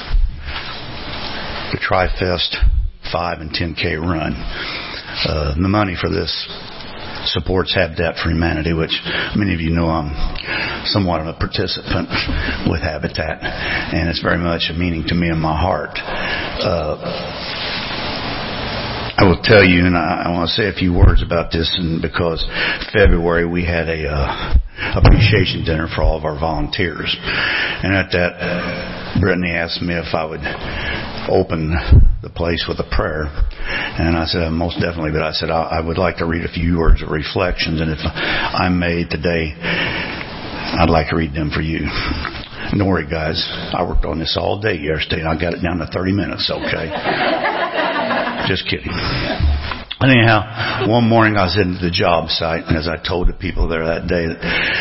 the 1.73 1.79
TriFest 1.79 2.57
5 3.13 3.41
and 3.41 3.51
10K 3.51 4.01
run? 4.01 4.33
Uh, 5.29 5.55
the 5.55 5.69
money 5.69 5.97
for 6.01 6.09
this 6.09 6.49
supports 7.27 7.75
Habitat 7.75 8.17
for 8.23 8.31
Humanity, 8.31 8.73
which 8.73 8.95
many 9.37 9.55
of 9.55 9.61
you 9.61 9.71
know 9.71 9.89
I'm 9.89 10.13
somewhat 10.87 11.21
of 11.21 11.27
a 11.27 11.35
participant 11.35 12.09
with 12.69 12.83
Habitat, 12.83 13.43
and 13.43 14.09
it's 14.09 14.23
very 14.23 14.39
much 14.39 14.71
a 14.71 14.75
meaning 14.75 15.05
to 15.09 15.15
me 15.15 15.29
in 15.29 15.39
my 15.39 15.59
heart. 15.59 15.99
Uh, 15.99 17.65
I 19.17 19.23
will 19.23 19.39
tell 19.43 19.63
you, 19.63 19.87
and 19.87 19.97
I, 19.97 20.27
I, 20.27 20.31
want 20.35 20.51
to 20.51 20.55
say 20.55 20.67
a 20.67 20.75
few 20.75 20.93
words 20.93 21.23
about 21.23 21.53
this, 21.53 21.71
and 21.79 22.03
because 22.03 22.45
February 22.93 23.47
we 23.47 23.65
had 23.65 23.89
a 23.89 24.11
uh, 24.11 24.59
appreciation 24.99 25.65
dinner 25.65 25.87
for 25.87 26.03
all 26.03 26.19
of 26.19 26.25
our 26.25 26.35
volunteers, 26.35 27.15
and 27.23 27.95
at 27.95 28.11
that, 28.11 29.21
Brittany 29.21 29.53
asked 29.53 29.81
me 29.83 29.95
if 29.95 30.13
I 30.13 30.25
would 30.27 30.43
open 31.29 31.75
the 32.23 32.31
place 32.31 32.67
with 32.69 32.79
a 32.81 32.89
prayer. 32.95 33.27
And 33.27 34.17
I 34.17 34.25
said, 34.27 34.51
most 34.51 34.81
definitely, 34.81 35.13
but 35.13 35.23
I 35.23 35.33
said, 35.33 35.51
I, 35.51 35.79
I 35.79 35.81
would 35.81 35.99
like 35.99 36.17
to 36.19 36.27
read 36.27 36.45
a 36.45 36.53
few 36.53 36.79
words 36.79 37.03
of 37.03 37.11
reflections, 37.11 37.81
and 37.81 37.91
if 37.91 38.01
I 38.03 38.69
may 38.69 39.05
today, 39.05 39.55
I'd 39.57 40.91
like 40.91 41.11
to 41.11 41.17
read 41.17 41.35
them 41.35 41.51
for 41.51 41.61
you. 41.61 41.87
Don't 42.77 42.89
worry, 42.89 43.09
guys. 43.09 43.39
I 43.73 43.87
worked 43.87 44.05
on 44.05 44.19
this 44.19 44.37
all 44.41 44.61
day 44.61 44.77
yesterday, 44.77 45.21
and 45.21 45.29
I 45.29 45.39
got 45.39 45.55
it 45.55 45.63
down 45.63 45.79
to 45.79 45.87
30 45.87 46.13
minutes, 46.13 46.51
okay? 46.51 46.91
Just 48.49 48.69
kidding. 48.69 48.93
Anyhow, 50.03 50.91
one 50.91 51.09
morning 51.09 51.37
I 51.37 51.47
was 51.47 51.57
in 51.57 51.79
the 51.79 51.91
job 51.91 52.29
site, 52.29 52.67
and 52.67 52.77
as 52.77 52.89
I 52.91 52.99
told 52.99 53.29
the 53.29 53.33
people 53.33 53.69
there 53.69 53.87
that 53.87 54.11
day, 54.11 54.27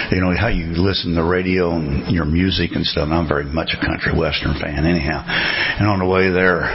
you 0.10 0.20
know, 0.20 0.34
how 0.34 0.50
you 0.50 0.74
listen 0.74 1.14
to 1.14 1.22
the 1.22 1.28
radio 1.28 1.78
and 1.78 2.10
your 2.10 2.26
music 2.26 2.72
and 2.74 2.86
stuff, 2.86 3.06
and 3.06 3.14
I'm 3.14 3.28
very 3.28 3.46
much 3.46 3.78
a 3.78 3.80
country 3.80 4.18
western 4.18 4.58
fan, 4.58 4.90
anyhow. 4.90 5.22
And 5.22 5.88
on 5.88 6.00
the 6.00 6.10
way 6.10 6.34
there, 6.34 6.66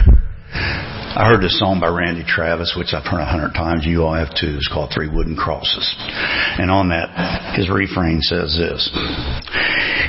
I 1.19 1.27
heard 1.27 1.43
this 1.43 1.59
song 1.59 1.83
by 1.83 1.91
Randy 1.91 2.23
Travis, 2.23 2.79
which 2.79 2.95
I've 2.95 3.03
heard 3.03 3.21
a 3.21 3.27
hundred 3.27 3.59
times. 3.59 3.83
You 3.83 4.07
all 4.07 4.15
have 4.15 4.31
too. 4.31 4.55
It's 4.55 4.71
called 4.71 4.95
Three 4.95 5.11
Wooden 5.11 5.35
Crosses. 5.35 5.87
And 6.63 6.71
on 6.71 6.95
that, 6.95 7.59
his 7.59 7.69
refrain 7.69 8.23
says 8.23 8.55
this. 8.55 8.87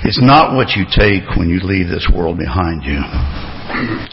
It's 0.05 0.21
not 0.21 0.53
what 0.53 0.77
you 0.77 0.85
take 0.85 1.25
when 1.33 1.49
you 1.49 1.65
leave 1.65 1.89
this 1.89 2.05
world 2.13 2.37
behind 2.37 2.85
you. 2.85 3.01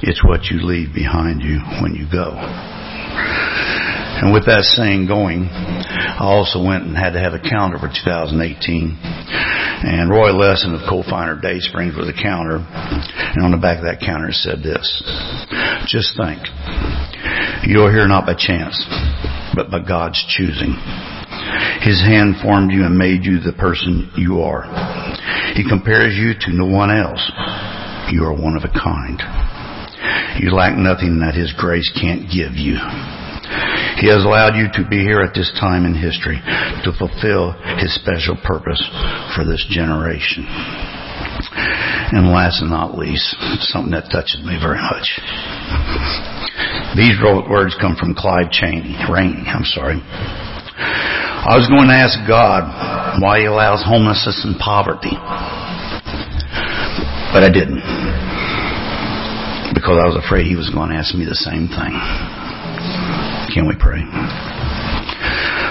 It's 0.09 0.24
what 0.24 0.48
you 0.48 0.64
leave 0.64 0.94
behind 0.96 1.42
you 1.44 1.61
when 1.85 1.92
you 1.94 2.09
go. 2.09 2.33
And 4.16 4.33
with 4.33 4.46
that 4.46 4.64
saying 4.64 5.07
going, 5.07 5.44
I 5.52 6.24
also 6.24 6.64
went 6.64 6.85
and 6.88 6.96
had 6.96 7.12
to 7.12 7.20
have 7.20 7.37
a 7.37 7.42
calendar 7.42 7.76
for 7.76 7.92
2018. 7.92 8.37
And 8.96 10.09
Roy 10.09 10.33
Lessin 10.33 10.72
of 10.72 10.88
Coal 10.88 11.05
Finder 11.05 11.37
Day 11.37 11.61
Springs 11.61 11.92
was 11.92 12.09
a 12.09 12.16
counter. 12.16 12.57
And 12.64 13.44
on 13.44 13.52
the 13.52 13.61
back 13.61 13.79
of 13.79 13.85
that 13.85 14.00
counter 14.00 14.33
it 14.33 14.40
said 14.40 14.64
this. 14.64 14.88
Just 15.85 16.16
think. 16.16 16.40
You 17.68 17.85
are 17.85 17.92
here 17.92 18.09
not 18.09 18.24
by 18.24 18.33
chance, 18.33 18.81
but 19.52 19.68
by 19.68 19.85
God's 19.85 20.18
choosing. 20.33 20.72
His 21.85 22.00
hand 22.00 22.40
formed 22.40 22.72
you 22.72 22.88
and 22.88 22.96
made 22.96 23.29
you 23.29 23.38
the 23.38 23.52
person 23.52 24.11
you 24.16 24.40
are. 24.40 24.64
He 25.52 25.68
compares 25.68 26.16
you 26.16 26.33
to 26.40 26.57
no 26.57 26.64
one 26.64 26.88
else. 26.88 27.20
You 28.09 28.24
are 28.24 28.33
one 28.33 28.57
of 28.57 28.64
a 28.64 28.72
kind. 28.72 29.20
You 30.40 30.57
lack 30.57 30.76
nothing 30.76 31.20
that 31.20 31.37
His 31.37 31.52
grace 31.52 31.90
can't 32.00 32.33
give 32.33 32.57
you. 32.57 32.81
He 33.96 34.12
has 34.12 34.24
allowed 34.28 34.61
you 34.61 34.68
to 34.76 34.85
be 34.88 35.00
here 35.00 35.24
at 35.24 35.32
this 35.32 35.48
time 35.56 35.88
in 35.88 35.96
history 35.96 36.37
to 36.85 36.92
fulfill 37.00 37.56
His 37.80 37.96
special 37.96 38.37
purpose 38.37 38.80
for 39.32 39.44
this 39.44 39.64
generation. 39.72 40.44
And 42.12 42.28
last 42.28 42.61
and 42.61 42.70
not 42.70 42.96
least, 42.96 43.35
something 43.72 43.96
that 43.96 44.12
touches 44.12 44.44
me 44.44 44.61
very 44.61 44.80
much. 44.80 45.16
These 46.92 47.16
words 47.48 47.76
come 47.80 47.96
from 47.96 48.14
Clyde 48.14 48.52
Cheney, 48.52 49.00
Rainey, 49.09 49.48
I'm 49.48 49.64
sorry. 49.64 49.96
I 49.96 51.56
was 51.56 51.68
going 51.72 51.88
to 51.88 51.96
ask 51.96 52.20
God 52.28 52.68
why 53.22 53.40
He 53.40 53.46
allows 53.46 53.80
homelessness 53.80 54.44
and 54.44 54.61
poverty. 54.61 55.16
But 57.32 57.48
I 57.48 57.50
didn't. 57.52 57.80
Because 59.72 59.96
I 59.96 60.04
was 60.04 60.20
afraid 60.20 60.44
He 60.44 60.56
was 60.56 60.68
going 60.68 60.90
to 60.92 60.96
ask 60.96 61.14
me 61.16 61.24
the 61.24 61.35
same 61.35 61.68
thing. 61.72 62.45
Can 63.56 63.64
we 63.64 63.72
pray? 63.80 64.04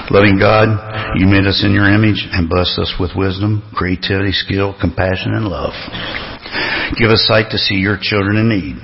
Loving 0.09 0.41
God, 0.41 0.73
you 1.21 1.29
made 1.29 1.45
us 1.45 1.61
in 1.61 1.69
your 1.69 1.85
image 1.85 2.17
and 2.33 2.49
blessed 2.49 2.81
us 2.81 2.97
with 2.99 3.13
wisdom, 3.13 3.61
creativity, 3.77 4.31
skill, 4.33 4.73
compassion, 4.81 5.37
and 5.37 5.45
love. 5.45 5.77
Give 6.97 7.13
us 7.13 7.21
sight 7.29 7.53
to 7.53 7.61
see 7.61 7.75
your 7.75 8.01
children 8.01 8.41
in 8.41 8.49
need, 8.49 8.81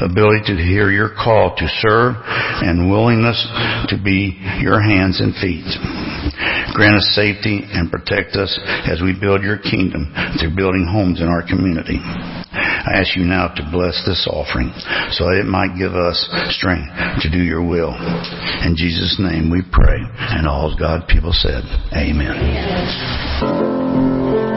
ability 0.00 0.56
to 0.56 0.64
hear 0.64 0.88
your 0.88 1.12
call 1.12 1.56
to 1.60 1.66
serve, 1.84 2.16
and 2.64 2.88
willingness 2.88 3.36
to 3.92 4.00
be 4.00 4.40
your 4.64 4.80
hands 4.80 5.20
and 5.20 5.36
feet. 5.36 5.68
Grant 6.72 6.96
us 6.96 7.12
safety 7.12 7.60
and 7.68 7.92
protect 7.92 8.32
us 8.36 8.58
as 8.88 9.02
we 9.04 9.12
build 9.12 9.42
your 9.42 9.58
kingdom 9.58 10.08
through 10.40 10.56
building 10.56 10.88
homes 10.88 11.20
in 11.20 11.28
our 11.28 11.44
community. 11.44 12.00
I 12.58 12.98
ask 12.98 13.16
you 13.16 13.24
now 13.24 13.48
to 13.54 13.62
bless 13.70 14.02
this 14.04 14.26
offering 14.30 14.72
so 15.14 15.30
that 15.30 15.40
it 15.40 15.46
might 15.46 15.78
give 15.78 15.94
us 15.94 16.18
strength 16.50 16.90
to 17.22 17.30
do 17.30 17.38
your 17.38 17.62
will. 17.62 17.94
In 18.66 18.74
Jesus' 18.76 19.16
name 19.18 19.50
we 19.50 19.62
pray. 19.70 19.98
And 20.18 20.46
all 20.46 20.74
God 20.78 21.06
people 21.08 21.32
said, 21.32 21.62
Amen. 21.94 22.36
Our 23.42 24.47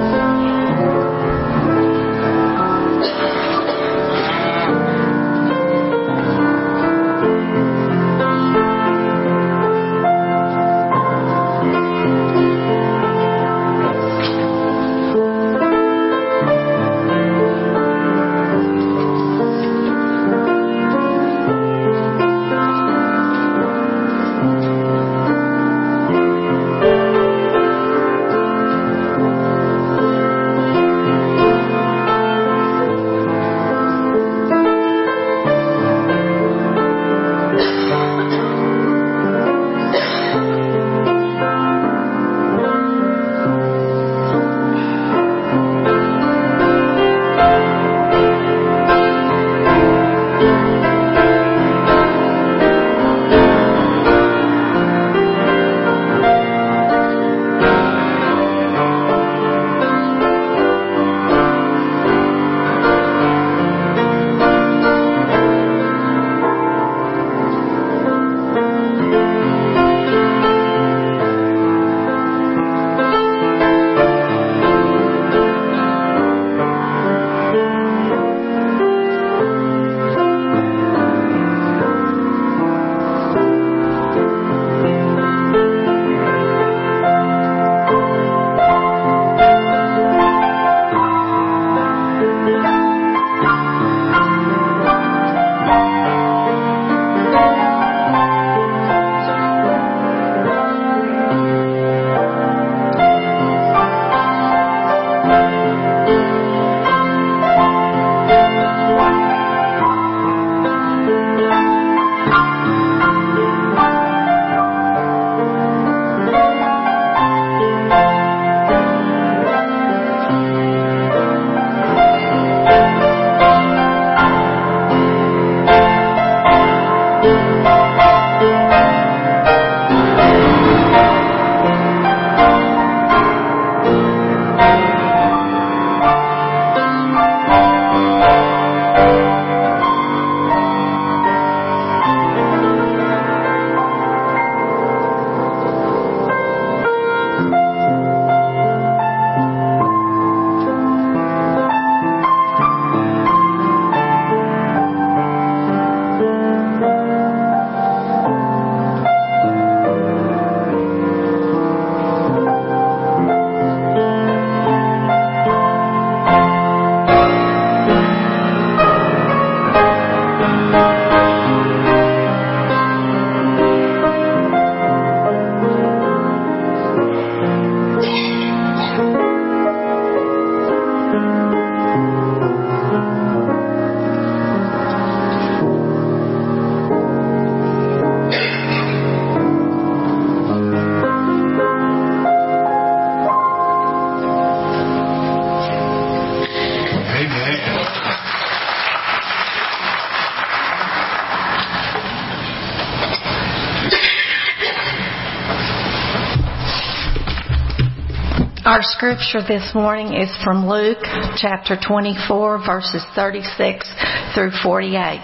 scripture 209.02 209.42
this 209.42 209.74
morning 209.74 210.14
is 210.14 210.30
from 210.44 210.70
Luke 210.70 211.02
chapter 211.34 211.74
24 211.74 212.62
verses 212.64 213.02
36 213.16 213.90
through 214.36 214.52
48. 214.62 215.18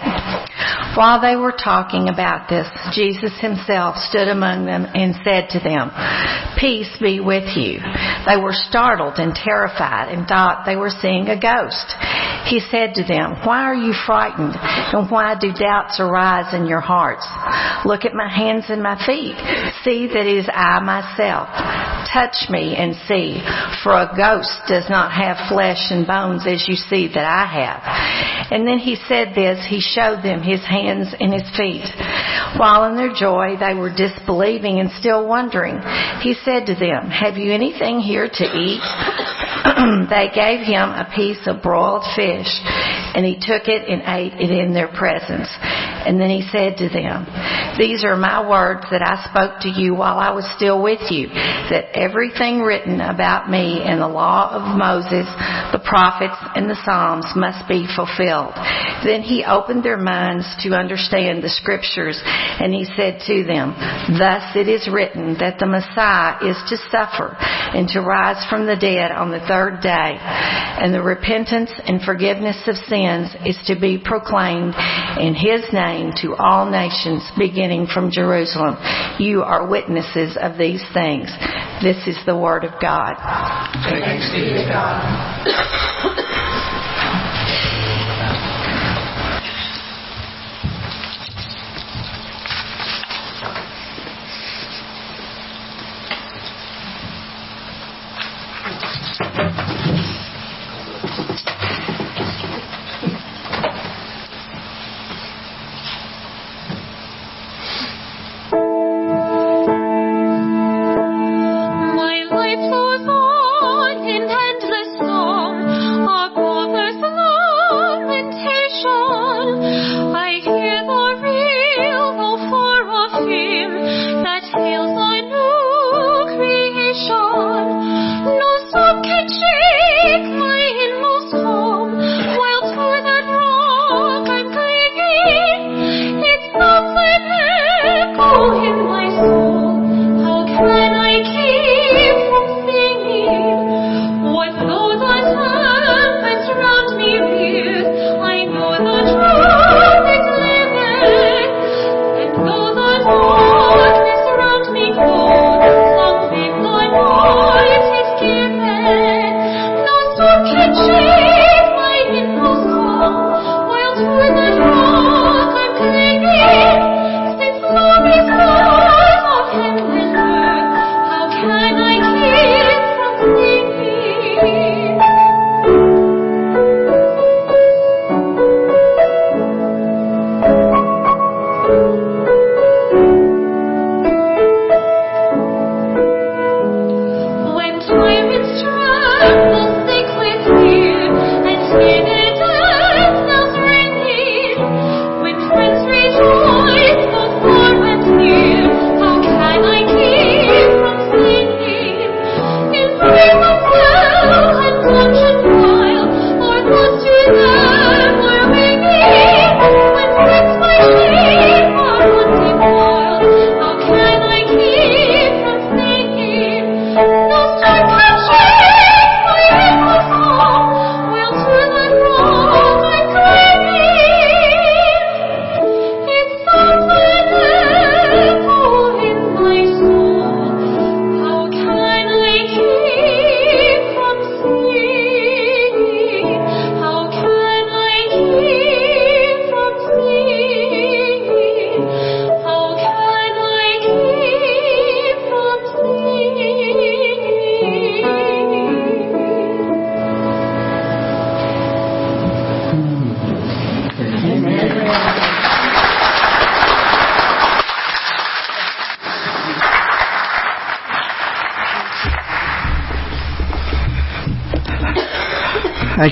While 0.98 1.22
they 1.22 1.36
were 1.36 1.54
talking 1.54 2.08
about 2.08 2.48
this, 2.50 2.66
Jesus 2.90 3.30
himself 3.38 3.94
stood 4.10 4.26
among 4.26 4.66
them 4.66 4.82
and 4.82 5.14
said 5.22 5.54
to 5.54 5.60
them, 5.62 5.94
Peace 6.58 6.90
be 6.98 7.20
with 7.20 7.54
you. 7.54 7.78
They 8.26 8.34
were 8.34 8.50
startled 8.50 9.22
and 9.22 9.30
terrified 9.30 10.10
and 10.10 10.26
thought 10.26 10.66
they 10.66 10.74
were 10.74 10.90
seeing 10.90 11.28
a 11.28 11.38
ghost. 11.38 11.94
He 12.50 12.58
said 12.58 12.98
to 12.98 13.04
them, 13.06 13.38
Why 13.46 13.62
are 13.62 13.78
you 13.78 13.94
frightened 13.94 14.58
and 14.58 15.08
why 15.08 15.38
do 15.38 15.52
doubts 15.52 16.00
arise 16.00 16.52
in 16.52 16.66
your 16.66 16.80
hearts? 16.80 17.22
Look 17.86 18.04
at 18.04 18.14
my 18.14 18.26
hands 18.26 18.64
and 18.70 18.82
my 18.82 18.98
feet. 19.06 19.38
See 19.86 20.08
that 20.08 20.26
it 20.26 20.38
is 20.38 20.48
I 20.50 20.80
myself. 20.82 21.46
Touch 22.06 22.48
me 22.48 22.76
and 22.76 22.94
see, 23.08 23.42
for 23.82 23.92
a 23.92 24.12
ghost 24.14 24.54
does 24.68 24.88
not 24.88 25.10
have 25.12 25.48
flesh 25.48 25.90
and 25.90 26.06
bones 26.06 26.46
as 26.46 26.68
you 26.68 26.76
see 26.76 27.08
that 27.08 27.24
I 27.24 27.46
have. 27.46 27.82
And 28.50 28.66
then 28.66 28.78
he 28.78 28.96
said 29.08 29.34
this, 29.34 29.66
he 29.68 29.80
showed 29.80 30.22
them 30.22 30.42
his 30.42 30.64
hands 30.64 31.14
and 31.18 31.32
his 31.32 31.48
feet. 31.56 31.84
While 32.56 32.84
in 32.86 32.96
their 32.96 33.12
joy 33.12 33.56
they 33.58 33.74
were 33.74 33.92
disbelieving 33.94 34.80
and 34.80 34.90
still 34.98 35.26
wondering, 35.26 35.80
he 36.20 36.34
said 36.44 36.66
to 36.66 36.74
them, 36.74 37.10
Have 37.10 37.36
you 37.36 37.52
anything 37.52 38.00
here 38.00 38.28
to 38.28 38.44
eat? 38.44 38.80
they 40.08 40.30
gave 40.34 40.64
him 40.64 40.88
a 40.90 41.10
piece 41.14 41.46
of 41.46 41.62
broiled 41.62 42.04
fish, 42.16 42.48
and 43.14 43.24
he 43.24 43.34
took 43.34 43.68
it 43.68 43.88
and 43.88 44.02
ate 44.06 44.34
it 44.40 44.50
in 44.50 44.72
their 44.72 44.88
presence. 44.88 45.48
And 46.06 46.20
then 46.20 46.30
he 46.30 46.46
said 46.52 46.78
to 46.78 46.88
them, 46.88 47.26
These 47.78 48.04
are 48.04 48.16
my 48.16 48.46
words 48.46 48.86
that 48.90 49.02
I 49.02 49.18
spoke 49.26 49.60
to 49.62 49.68
you 49.68 49.94
while 49.94 50.18
I 50.18 50.30
was 50.30 50.46
still 50.56 50.82
with 50.82 51.10
you, 51.10 51.28
that 51.28 51.90
everything 51.94 52.60
written 52.60 53.00
about 53.00 53.50
me 53.50 53.82
in 53.82 53.98
the 53.98 54.08
law 54.08 54.50
of 54.54 54.78
Moses, 54.78 55.26
the 55.74 55.82
prophets, 55.82 56.38
and 56.54 56.70
the 56.70 56.78
Psalms 56.84 57.26
must 57.34 57.66
be 57.66 57.86
fulfilled. 57.90 58.54
Then 59.04 59.22
he 59.22 59.44
opened 59.44 59.82
their 59.82 59.98
minds 59.98 60.46
to 60.62 60.74
understand 60.74 61.42
the 61.42 61.50
scriptures, 61.50 62.20
and 62.24 62.72
he 62.72 62.86
said 62.96 63.20
to 63.26 63.44
them, 63.44 63.74
Thus 64.18 64.54
it 64.54 64.68
is 64.68 64.88
written 64.90 65.36
that 65.38 65.58
the 65.58 65.66
Messiah 65.66 66.38
is 66.46 66.58
to 66.70 66.76
suffer 66.90 67.36
and 67.38 67.88
to 67.90 68.00
rise 68.00 68.42
from 68.48 68.66
the 68.66 68.76
dead 68.76 69.10
on 69.10 69.30
the 69.30 69.44
third 69.46 69.80
day, 69.82 70.18
and 70.18 70.94
the 70.94 71.02
repentance 71.02 71.70
and 71.86 72.02
forgiveness 72.02 72.62
of 72.66 72.76
sins 72.86 73.34
is 73.44 73.58
to 73.66 73.78
be 73.78 73.98
proclaimed 73.98 74.74
in 75.18 75.34
his 75.34 75.66
name 75.72 75.87
to 76.22 76.34
all 76.34 76.70
nations, 76.70 77.22
beginning 77.38 77.86
from 77.86 78.10
Jerusalem. 78.10 78.76
You 79.18 79.42
are 79.42 79.66
witnesses 79.66 80.36
of 80.40 80.58
these 80.58 80.84
things. 80.92 81.30
This 81.82 82.06
is 82.06 82.18
the 82.26 82.36
word 82.36 82.64
of 82.64 82.72
God. 82.80 83.16
Thanks 83.90 84.30
be 84.32 84.40
to 84.50 84.64
God. 84.68 86.24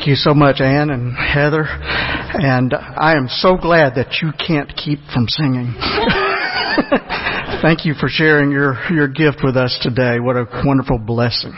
Thank 0.07 0.19
you 0.19 0.23
so 0.23 0.35
much, 0.35 0.61
Ann 0.61 0.91
and 0.91 1.17
Heather. 1.17 1.67
And 1.67 2.73
I 2.73 3.15
am 3.17 3.27
so 3.27 3.57
glad 3.57 3.97
that 3.97 4.23
you 4.23 4.31
can't 4.39 4.71
keep 4.77 5.01
from 5.13 5.27
singing. 5.27 5.75
Thank 7.61 7.85
you 7.85 7.93
for 7.95 8.09
sharing 8.09 8.53
your, 8.53 8.79
your 8.89 9.09
gift 9.09 9.39
with 9.43 9.57
us 9.57 9.77
today. 9.83 10.21
What 10.21 10.37
a 10.37 10.47
wonderful 10.65 11.01
blessing. 11.01 11.51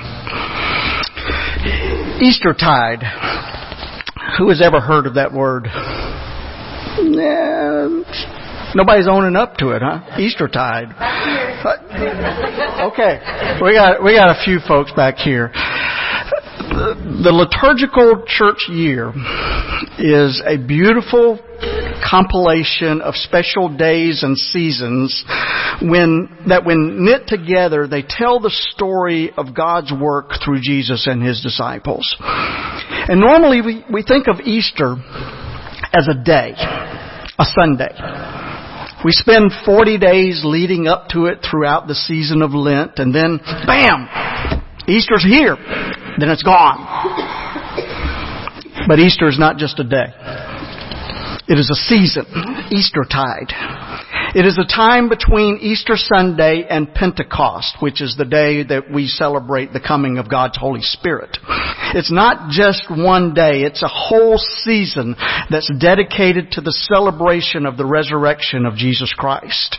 Eastertide. 2.22 3.04
Who 4.38 4.48
has 4.48 4.62
ever 4.62 4.80
heard 4.80 5.06
of 5.06 5.16
that 5.16 5.30
word? 5.30 5.68
Yeah, 7.04 8.02
nobody's 8.74 9.08
owning 9.08 9.37
up 9.37 9.58
to 9.58 9.72
it, 9.72 9.82
huh? 9.84 10.18
Eastertide. 10.18 10.88
Uh, 10.96 12.88
okay, 12.92 13.20
we 13.62 13.74
got 13.74 14.02
we 14.02 14.16
got 14.16 14.30
a 14.30 14.42
few 14.42 14.58
folks 14.66 14.90
back 14.92 15.16
here. 15.16 15.52
The 16.68 17.33
liturgical 17.33 18.24
church 18.26 18.68
year 18.68 19.12
is 19.98 20.42
a 20.46 20.57
beautiful 20.59 21.38
compilation 22.09 23.00
of 23.00 23.14
special 23.14 23.74
days 23.76 24.22
and 24.22 24.37
seasons 24.37 25.24
when, 25.83 26.28
that 26.48 26.64
when 26.64 27.04
knit 27.04 27.26
together, 27.26 27.87
they 27.87 28.02
tell 28.02 28.40
the 28.40 28.50
story 28.72 29.33
of 29.37 29.54
God's 29.54 29.92
work 29.92 30.33
through 30.44 30.61
Jesus 30.61 31.07
and 31.07 31.22
His 31.22 31.40
disciples. 31.42 32.16
And 32.20 33.20
normally 33.20 33.61
we, 33.61 33.85
we 33.92 34.02
think 34.02 34.26
of 34.28 34.40
Easter 34.40 34.96
as 35.92 36.09
a 36.09 36.22
day, 36.22 36.54
a 36.57 37.44
Sunday. 37.44 37.94
We 39.04 39.12
spend 39.12 39.52
40 39.64 39.98
days 39.98 40.42
leading 40.44 40.87
up 40.87 41.09
to 41.11 41.26
it 41.26 41.38
throughout 41.48 41.87
the 41.87 41.94
season 41.94 42.42
of 42.42 42.52
Lent 42.52 42.98
and 42.98 43.14
then, 43.14 43.38
bam! 43.66 44.09
Easter's 44.88 45.22
here. 45.22 45.57
Then 46.18 46.31
it's 46.31 46.42
gone. 46.42 46.78
But 48.87 49.00
Easter 49.00 49.28
is 49.28 49.38
not 49.38 49.59
just 49.59 49.78
a 49.81 49.85
day. 49.85 50.07
It 51.48 51.58
is 51.58 51.70
a 51.70 51.74
season, 51.74 52.26
Easter 52.70 53.04
tide. 53.11 53.54
It 54.34 54.44
is 54.44 54.58
a 54.58 54.68
time 54.68 55.08
between 55.08 55.56
Easter 55.62 55.96
Sunday 55.96 56.66
and 56.68 56.92
Pentecost, 56.92 57.78
which 57.80 58.02
is 58.02 58.14
the 58.16 58.26
day 58.26 58.64
that 58.64 58.92
we 58.92 59.06
celebrate 59.06 59.72
the 59.72 59.80
coming 59.80 60.18
of 60.18 60.28
God's 60.28 60.58
Holy 60.58 60.82
Spirit. 60.82 61.38
It's 61.94 62.12
not 62.12 62.50
just 62.50 62.90
one 62.90 63.32
day, 63.32 63.62
it's 63.62 63.82
a 63.82 63.88
whole 63.88 64.37
season 64.37 65.16
that's 65.48 65.72
dedicated 65.80 66.50
to 66.52 66.61
the 66.61 66.72
celebration 66.72 67.64
of 67.64 67.78
the 67.78 67.87
resurrection 67.87 68.66
of 68.66 68.74
Jesus 68.74 69.14
Christ. 69.16 69.78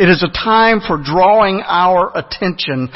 It 0.00 0.08
is 0.08 0.24
a 0.24 0.32
time 0.34 0.80
for 0.80 1.00
drawing 1.00 1.62
our 1.64 2.10
attention 2.18 2.88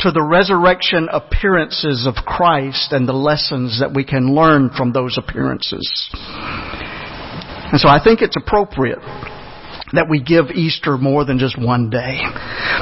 to 0.00 0.10
the 0.10 0.22
resurrection 0.22 1.08
appearances 1.10 2.06
of 2.06 2.16
Christ 2.26 2.92
and 2.92 3.08
the 3.08 3.14
lessons 3.14 3.80
that 3.80 3.94
we 3.94 4.04
can 4.04 4.34
learn 4.34 4.68
from 4.76 4.92
those 4.92 5.16
appearances. 5.16 5.88
And 7.72 7.80
so 7.80 7.88
I 7.88 8.02
think 8.02 8.22
it's 8.22 8.36
appropriate 8.36 8.98
that 9.92 10.08
we 10.08 10.22
give 10.22 10.50
Easter 10.54 10.96
more 10.96 11.24
than 11.24 11.38
just 11.38 11.60
one 11.60 11.90
day. 11.90 12.22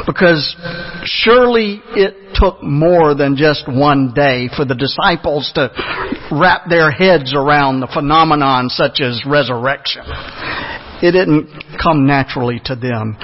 Because 0.06 0.56
surely 1.04 1.80
it 1.96 2.34
took 2.34 2.62
more 2.62 3.14
than 3.14 3.36
just 3.36 3.66
one 3.66 4.12
day 4.14 4.48
for 4.54 4.64
the 4.64 4.74
disciples 4.74 5.50
to 5.54 5.70
wrap 6.32 6.68
their 6.68 6.90
heads 6.90 7.34
around 7.34 7.80
the 7.80 7.88
phenomenon 7.92 8.68
such 8.68 9.00
as 9.00 9.22
resurrection. 9.26 10.02
It 11.00 11.12
didn't 11.12 11.48
come 11.80 12.06
naturally 12.06 12.60
to 12.66 12.74
them 12.74 13.16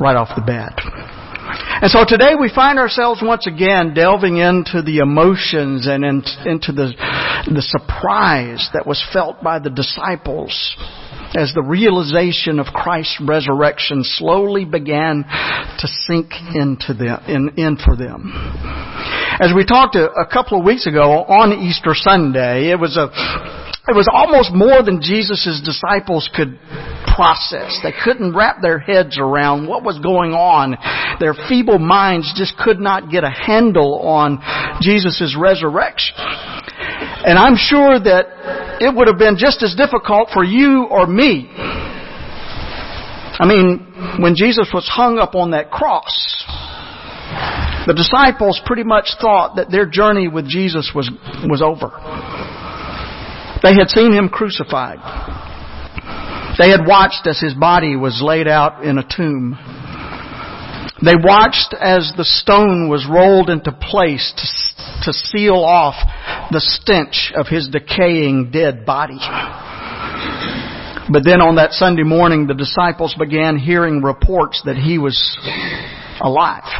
right 0.00 0.16
off 0.16 0.34
the 0.36 0.42
bat. 0.42 0.76
And 1.82 1.90
so 1.90 2.04
today 2.06 2.34
we 2.38 2.50
find 2.52 2.78
ourselves 2.78 3.20
once 3.22 3.46
again 3.46 3.92
delving 3.94 4.36
into 4.36 4.82
the 4.82 4.98
emotions 4.98 5.86
and 5.86 6.04
into 6.04 6.72
the, 6.72 6.92
the 7.52 7.62
surprise 7.62 8.70
that 8.72 8.86
was 8.86 9.04
felt 9.12 9.42
by 9.42 9.58
the 9.58 9.70
disciples 9.70 10.76
as 11.34 11.52
the 11.54 11.62
realization 11.62 12.58
of 12.58 12.66
Christ's 12.66 13.20
resurrection 13.24 14.02
slowly 14.04 14.64
began 14.64 15.24
to 15.24 15.86
sink 15.86 16.32
into 16.54 16.94
them, 16.94 17.20
in, 17.26 17.50
in 17.56 17.76
for 17.76 17.96
them. 17.96 18.32
As 19.40 19.52
we 19.56 19.64
talked 19.64 19.96
a, 19.96 20.10
a 20.12 20.26
couple 20.26 20.58
of 20.58 20.64
weeks 20.64 20.86
ago 20.86 21.24
on 21.24 21.52
Easter 21.52 21.94
Sunday, 21.94 22.70
it 22.70 22.78
was 22.78 22.96
a, 22.96 23.08
it 23.88 23.96
was 23.96 24.08
almost 24.12 24.52
more 24.52 24.82
than 24.82 25.00
Jesus' 25.00 25.62
disciples 25.64 26.28
could 26.34 26.58
process. 27.16 27.80
They 27.82 27.92
couldn't 27.92 28.34
wrap 28.34 28.62
their 28.62 28.78
heads 28.78 29.18
around 29.18 29.66
what 29.66 29.82
was 29.82 29.98
going 29.98 30.32
on. 30.32 30.76
Their 31.20 31.34
feeble 31.48 31.78
minds 31.78 32.32
just 32.36 32.56
could 32.58 32.78
not 32.78 33.10
get 33.10 33.24
a 33.24 33.30
handle 33.30 34.00
on 34.00 34.38
Jesus' 34.80 35.36
resurrection. 35.38 36.14
And 37.24 37.38
I'm 37.38 37.56
sure 37.56 37.98
that 37.98 38.80
it 38.80 38.94
would 38.94 39.06
have 39.06 39.18
been 39.18 39.36
just 39.36 39.62
as 39.62 39.74
difficult 39.74 40.30
for 40.32 40.44
you 40.44 40.86
or 40.90 41.06
me. 41.06 41.50
I 43.38 43.46
mean, 43.46 44.20
when 44.20 44.34
Jesus 44.34 44.70
was 44.72 44.88
hung 44.88 45.18
up 45.18 45.34
on 45.34 45.50
that 45.52 45.70
cross, 45.70 46.12
the 47.86 47.94
disciples 47.94 48.60
pretty 48.64 48.84
much 48.84 49.16
thought 49.20 49.56
that 49.56 49.70
their 49.70 49.86
journey 49.86 50.28
with 50.28 50.48
Jesus 50.48 50.92
was, 50.94 51.10
was 51.48 51.62
over. 51.62 51.90
They 53.62 53.74
had 53.74 53.88
seen 53.90 54.12
him 54.12 54.28
crucified. 54.28 54.98
They 56.58 56.70
had 56.70 56.86
watched 56.86 57.26
as 57.26 57.40
his 57.40 57.54
body 57.54 57.96
was 57.96 58.20
laid 58.22 58.46
out 58.46 58.84
in 58.84 58.98
a 58.98 59.02
tomb. 59.02 59.56
They 61.04 61.16
watched 61.16 61.74
as 61.74 62.12
the 62.16 62.24
stone 62.24 62.88
was 62.88 63.06
rolled 63.10 63.50
into 63.50 63.72
place 63.72 64.32
to, 64.36 65.04
to 65.04 65.12
seal 65.12 65.56
off 65.56 65.94
the 66.52 66.60
stench 66.60 67.32
of 67.34 67.48
his 67.48 67.68
decaying 67.68 68.52
dead 68.52 68.86
body. 68.86 69.18
But 71.10 71.24
then 71.24 71.40
on 71.40 71.56
that 71.56 71.72
Sunday 71.72 72.04
morning, 72.04 72.46
the 72.46 72.54
disciples 72.54 73.16
began 73.18 73.58
hearing 73.58 74.02
reports 74.02 74.62
that 74.64 74.76
he 74.76 74.98
was 74.98 75.18
alive. 76.20 76.70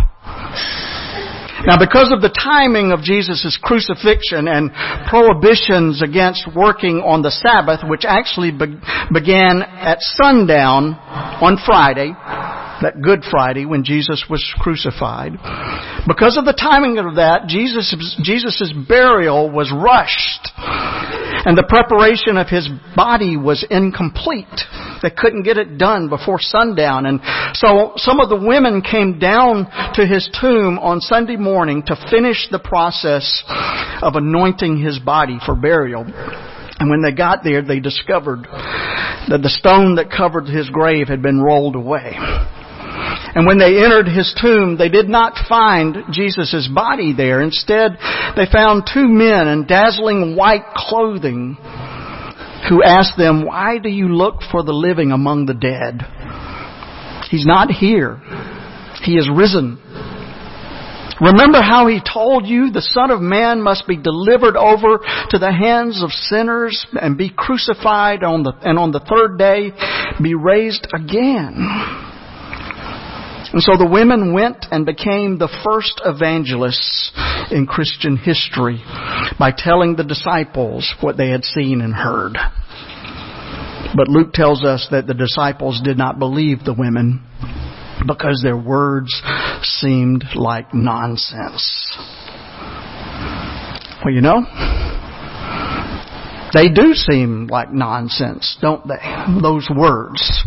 Now 1.66 1.79
because 1.79 2.11
of 2.11 2.23
the 2.23 2.31
timing 2.31 2.91
of 2.91 3.03
Jesus' 3.03 3.59
crucifixion 3.62 4.47
and 4.47 4.70
prohibitions 5.07 6.03
against 6.03 6.47
working 6.55 6.99
on 6.99 7.23
the 7.23 7.31
Sabbath, 7.31 7.81
which 7.89 8.05
actually 8.07 8.51
be- 8.51 8.79
began 9.12 9.62
at 9.62 9.99
sundown 10.01 10.95
on 10.95 11.59
Friday, 11.64 12.14
that 12.83 13.01
Good 13.03 13.22
Friday 13.30 13.64
when 13.64 13.85
Jesus 13.85 14.24
was 14.28 14.43
crucified. 14.59 15.33
Because 16.07 16.37
of 16.37 16.45
the 16.45 16.53
timing 16.53 16.99
of 16.99 17.16
that, 17.16 17.47
Jesus' 17.47 17.95
Jesus' 18.22 18.72
burial 18.89 19.51
was 19.51 19.72
rushed. 19.72 20.51
And 21.45 21.59
the 21.59 21.66
preparation 21.66 22.37
of 22.37 22.49
his 22.49 22.68
body 22.95 23.37
was 23.37 23.66
incomplete. 23.68 24.47
They 25.03 25.11
couldn't 25.11 25.43
get 25.43 25.59
it 25.59 25.76
done 25.76 26.09
before 26.09 26.39
sundown. 26.39 27.07
And 27.07 27.20
so 27.55 27.95
some 27.97 28.20
of 28.20 28.28
the 28.28 28.39
women 28.41 28.83
came 28.83 29.18
down 29.18 29.66
to 29.95 30.07
his 30.07 30.30
tomb 30.41 30.78
on 30.78 31.01
Sunday 31.01 31.37
morning 31.37 31.83
to 31.87 31.97
finish 32.11 32.47
the 32.51 32.61
process 32.61 33.43
of 34.03 34.14
anointing 34.14 34.80
his 34.80 35.01
body 35.01 35.39
for 35.45 35.57
burial. 35.57 36.05
And 36.07 36.91
when 36.91 37.03
they 37.03 37.12
got 37.12 37.43
there, 37.43 37.62
they 37.62 37.80
discovered 37.80 38.47
that 39.28 39.41
the 39.43 39.49
stone 39.49 39.97
that 39.97 40.11
covered 40.16 40.47
his 40.47 40.70
grave 40.70 41.09
had 41.09 41.22
been 41.22 41.41
rolled 41.41 41.74
away. 41.74 42.16
And 43.34 43.46
when 43.46 43.59
they 43.59 43.82
entered 43.82 44.09
his 44.09 44.34
tomb, 44.40 44.76
they 44.76 44.88
did 44.88 45.09
not 45.09 45.46
find 45.48 45.96
Jesus' 46.12 46.68
body 46.72 47.14
there. 47.14 47.40
Instead, 47.40 47.96
they 48.36 48.46
found 48.50 48.88
two 48.92 49.09
men 49.09 49.48
in 49.48 49.66
dazzling 49.66 50.36
white 50.36 50.66
clothing 50.74 51.57
who 52.68 52.82
asked 52.82 53.16
them, 53.16 53.44
why 53.44 53.78
do 53.78 53.88
you 53.88 54.09
look 54.09 54.42
for 54.50 54.62
the 54.62 54.72
living 54.72 55.12
among 55.12 55.46
the 55.46 55.55
dead? 55.55 56.03
He's 57.30 57.46
not 57.46 57.70
here. 57.70 58.20
He 59.03 59.16
is 59.16 59.28
risen. 59.34 59.80
Remember 61.20 61.62
how 61.62 61.86
he 61.86 62.00
told 62.00 62.46
you 62.46 62.70
the 62.70 62.82
Son 62.82 63.11
of 63.11 63.20
Man 63.20 63.62
must 63.62 63.86
be 63.86 63.96
delivered 63.96 64.57
over 64.57 64.98
to 65.30 65.38
the 65.38 65.53
hands 65.53 66.03
of 66.03 66.11
sinners 66.11 66.84
and 67.00 67.16
be 67.16 67.30
crucified 67.34 68.22
on 68.22 68.42
the, 68.42 68.53
and 68.62 68.78
on 68.78 68.90
the 68.92 69.00
third 69.00 69.38
day 69.38 69.70
be 70.22 70.34
raised 70.34 70.86
again. 70.92 72.11
And 73.53 73.62
so 73.62 73.76
the 73.76 73.88
women 73.90 74.32
went 74.32 74.66
and 74.70 74.86
became 74.86 75.36
the 75.36 75.53
first 75.62 76.00
evangelists 76.05 77.12
in 77.50 77.66
Christian 77.66 78.16
history 78.16 78.82
by 79.38 79.53
telling 79.55 79.94
the 79.94 80.05
disciples 80.05 80.94
what 81.00 81.18
they 81.18 81.28
had 81.28 81.44
seen 81.44 81.82
and 81.82 81.92
heard. 81.92 82.38
But 83.94 84.09
Luke 84.09 84.32
tells 84.32 84.64
us 84.64 84.88
that 84.90 85.07
the 85.07 85.12
disciples 85.12 85.82
did 85.84 85.98
not 85.98 86.18
believe 86.18 86.64
the 86.64 86.72
women 86.72 87.22
because 88.07 88.40
their 88.42 88.57
words 88.57 89.22
seemed 89.62 90.24
like 90.34 90.72
nonsense. 90.72 91.98
Well, 94.03 94.14
you 94.14 94.22
know, 94.22 94.40
they 96.55 96.68
do 96.68 96.94
seem 96.94 97.48
like 97.48 97.72
nonsense, 97.72 98.57
don't 98.62 98.86
they? 98.88 98.98
Those 99.42 99.68
words. 99.74 100.42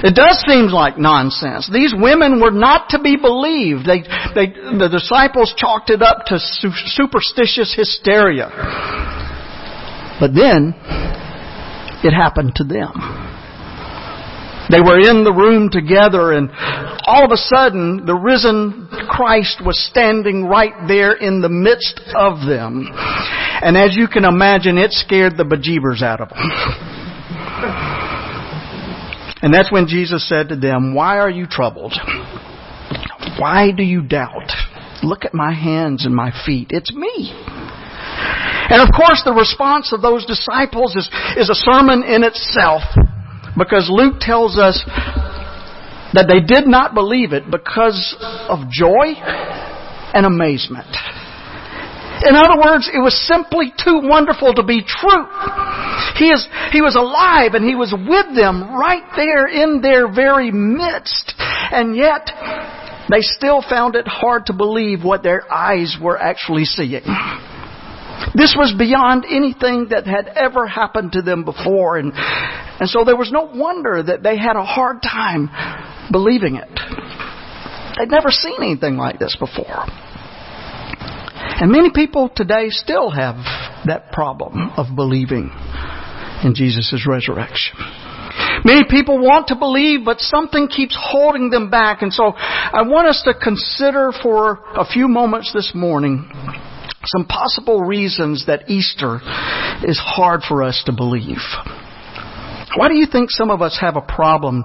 It 0.00 0.14
does 0.14 0.42
seem 0.46 0.66
like 0.66 0.96
nonsense. 0.96 1.68
These 1.72 1.92
women 1.96 2.40
were 2.40 2.52
not 2.52 2.90
to 2.90 3.00
be 3.02 3.16
believed. 3.16 3.84
They, 3.84 4.02
they, 4.34 4.54
the 4.78 4.88
disciples 4.90 5.52
chalked 5.56 5.90
it 5.90 6.02
up 6.02 6.26
to 6.26 6.38
superstitious 6.38 7.74
hysteria. 7.74 8.48
But 10.20 10.34
then, 10.34 10.74
it 12.04 12.12
happened 12.12 12.54
to 12.56 12.64
them. 12.64 12.92
They 14.70 14.80
were 14.80 15.00
in 15.00 15.24
the 15.24 15.32
room 15.32 15.70
together 15.70 16.32
and 16.32 16.50
all 17.06 17.24
of 17.24 17.32
a 17.32 17.36
sudden 17.36 18.04
the 18.04 18.14
risen 18.14 18.86
Christ 19.08 19.64
was 19.64 19.82
standing 19.88 20.44
right 20.44 20.74
there 20.86 21.14
in 21.14 21.40
the 21.40 21.48
midst 21.48 22.00
of 22.14 22.46
them. 22.46 22.86
And 22.92 23.76
as 23.78 23.96
you 23.96 24.06
can 24.06 24.24
imagine, 24.24 24.76
it 24.76 24.92
scared 24.92 25.38
the 25.38 25.44
bejeebers 25.44 26.02
out 26.02 26.20
of 26.20 26.28
them. 26.28 26.38
And 29.40 29.54
that's 29.54 29.70
when 29.70 29.86
Jesus 29.86 30.28
said 30.28 30.48
to 30.48 30.56
them, 30.56 30.94
Why 30.94 31.18
are 31.18 31.30
you 31.30 31.46
troubled? 31.46 31.94
Why 33.38 33.70
do 33.70 33.84
you 33.84 34.02
doubt? 34.02 34.50
Look 35.02 35.24
at 35.24 35.34
my 35.34 35.52
hands 35.52 36.04
and 36.04 36.14
my 36.14 36.32
feet. 36.44 36.68
It's 36.70 36.92
me. 36.92 37.32
And 38.70 38.82
of 38.82 38.88
course, 38.94 39.22
the 39.24 39.32
response 39.32 39.92
of 39.92 40.02
those 40.02 40.26
disciples 40.26 40.96
is, 40.96 41.08
is 41.36 41.48
a 41.48 41.54
sermon 41.54 42.02
in 42.02 42.24
itself 42.24 42.82
because 43.56 43.88
Luke 43.90 44.16
tells 44.20 44.58
us 44.58 44.82
that 46.14 46.26
they 46.28 46.40
did 46.40 46.66
not 46.66 46.94
believe 46.94 47.32
it 47.32 47.44
because 47.50 48.16
of 48.48 48.68
joy 48.70 49.14
and 50.14 50.26
amazement. 50.26 50.88
In 52.26 52.34
other 52.34 52.58
words, 52.58 52.90
it 52.92 52.98
was 52.98 53.14
simply 53.26 53.72
too 53.78 54.00
wonderful 54.02 54.54
to 54.54 54.62
be 54.62 54.82
true. 54.82 55.24
He 56.16 56.30
is, 56.30 56.46
he 56.72 56.82
was 56.82 56.96
alive 56.96 57.54
and 57.54 57.64
he 57.64 57.76
was 57.76 57.94
with 57.94 58.34
them 58.34 58.74
right 58.74 59.06
there 59.14 59.46
in 59.46 59.80
their 59.80 60.12
very 60.12 60.50
midst. 60.50 61.34
And 61.38 61.94
yet, 61.94 62.30
they 63.10 63.20
still 63.20 63.62
found 63.62 63.94
it 63.94 64.06
hard 64.06 64.46
to 64.46 64.52
believe 64.52 65.04
what 65.04 65.22
their 65.22 65.50
eyes 65.52 65.96
were 66.00 66.18
actually 66.18 66.64
seeing. 66.64 67.06
This 68.34 68.54
was 68.58 68.74
beyond 68.76 69.24
anything 69.24 69.88
that 69.90 70.06
had 70.06 70.28
ever 70.36 70.66
happened 70.66 71.12
to 71.12 71.22
them 71.22 71.44
before, 71.44 71.98
and, 71.98 72.12
and 72.14 72.88
so 72.88 73.04
there 73.04 73.16
was 73.16 73.30
no 73.32 73.44
wonder 73.44 74.02
that 74.02 74.22
they 74.22 74.36
had 74.36 74.56
a 74.56 74.64
hard 74.64 75.02
time 75.02 75.48
believing 76.10 76.56
it. 76.56 76.68
They'd 77.96 78.10
never 78.10 78.30
seen 78.30 78.56
anything 78.60 78.96
like 78.96 79.18
this 79.18 79.36
before. 79.38 79.86
And 81.60 81.72
many 81.72 81.90
people 81.92 82.30
today 82.34 82.70
still 82.70 83.10
have 83.10 83.34
that 83.86 84.12
problem 84.12 84.70
of 84.76 84.94
believing 84.94 85.50
in 86.44 86.54
Jesus' 86.54 87.04
resurrection. 87.08 87.76
Many 88.64 88.84
people 88.88 89.18
want 89.18 89.48
to 89.48 89.56
believe, 89.56 90.04
but 90.04 90.20
something 90.20 90.68
keeps 90.68 90.96
holding 90.98 91.50
them 91.50 91.70
back. 91.70 92.02
And 92.02 92.12
so 92.12 92.32
I 92.36 92.82
want 92.82 93.08
us 93.08 93.22
to 93.24 93.34
consider 93.34 94.12
for 94.22 94.60
a 94.76 94.84
few 94.84 95.08
moments 95.08 95.52
this 95.52 95.72
morning 95.74 96.30
some 97.06 97.26
possible 97.26 97.82
reasons 97.82 98.46
that 98.46 98.68
Easter 98.68 99.20
is 99.82 99.98
hard 99.98 100.42
for 100.46 100.62
us 100.62 100.82
to 100.86 100.92
believe. 100.92 101.42
Why 102.76 102.88
do 102.88 102.94
you 102.94 103.06
think 103.10 103.30
some 103.30 103.50
of 103.50 103.62
us 103.62 103.78
have 103.80 103.96
a 103.96 104.00
problem 104.00 104.64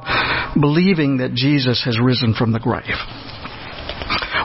believing 0.59 1.17
that 1.17 1.33
Jesus 1.33 1.83
has 1.85 1.99
risen 1.99 2.33
from 2.33 2.51
the 2.51 2.59
grave? 2.59 2.83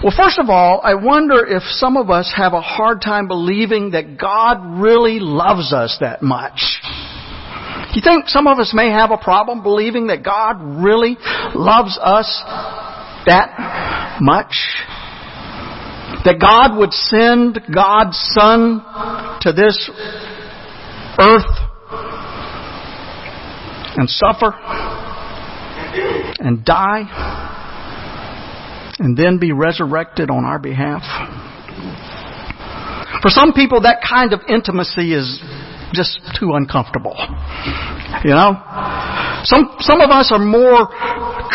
Well, 0.02 0.14
first 0.16 0.38
of 0.38 0.48
all, 0.48 0.80
I 0.84 0.94
wonder 0.94 1.44
if 1.44 1.64
some 1.64 1.96
of 1.96 2.08
us 2.08 2.32
have 2.36 2.52
a 2.52 2.60
hard 2.60 3.02
time 3.02 3.26
believing 3.26 3.90
that 3.92 4.16
God 4.16 4.80
really 4.80 5.18
loves 5.18 5.72
us 5.72 5.96
that 6.00 6.22
much. 6.22 6.78
You 7.94 8.02
think 8.02 8.28
some 8.28 8.46
of 8.46 8.60
us 8.60 8.72
may 8.72 8.90
have 8.90 9.10
a 9.10 9.16
problem 9.16 9.64
believing 9.64 10.06
that 10.06 10.22
God 10.22 10.84
really 10.84 11.16
loves 11.52 11.98
us 12.00 12.42
that 13.26 14.18
much? 14.20 14.54
That 16.24 16.38
God 16.40 16.78
would 16.78 16.92
send 16.92 17.58
God's 17.74 18.16
Son 18.38 18.80
to 19.40 19.52
this 19.52 19.90
earth 21.18 21.42
and 23.96 24.08
suffer 24.08 24.54
and 26.38 26.64
die 26.64 27.47
and 28.98 29.16
then 29.16 29.38
be 29.38 29.52
resurrected 29.52 30.30
on 30.30 30.44
our 30.44 30.58
behalf. 30.58 31.02
For 33.22 33.30
some 33.30 33.52
people, 33.52 33.82
that 33.82 33.98
kind 34.06 34.32
of 34.32 34.40
intimacy 34.48 35.14
is 35.14 35.40
just 35.92 36.20
too 36.38 36.52
uncomfortable. 36.54 37.16
You 38.24 38.30
know? 38.30 38.54
Some, 39.44 39.76
some 39.80 40.00
of 40.00 40.10
us 40.10 40.30
are 40.32 40.38
more 40.38 40.88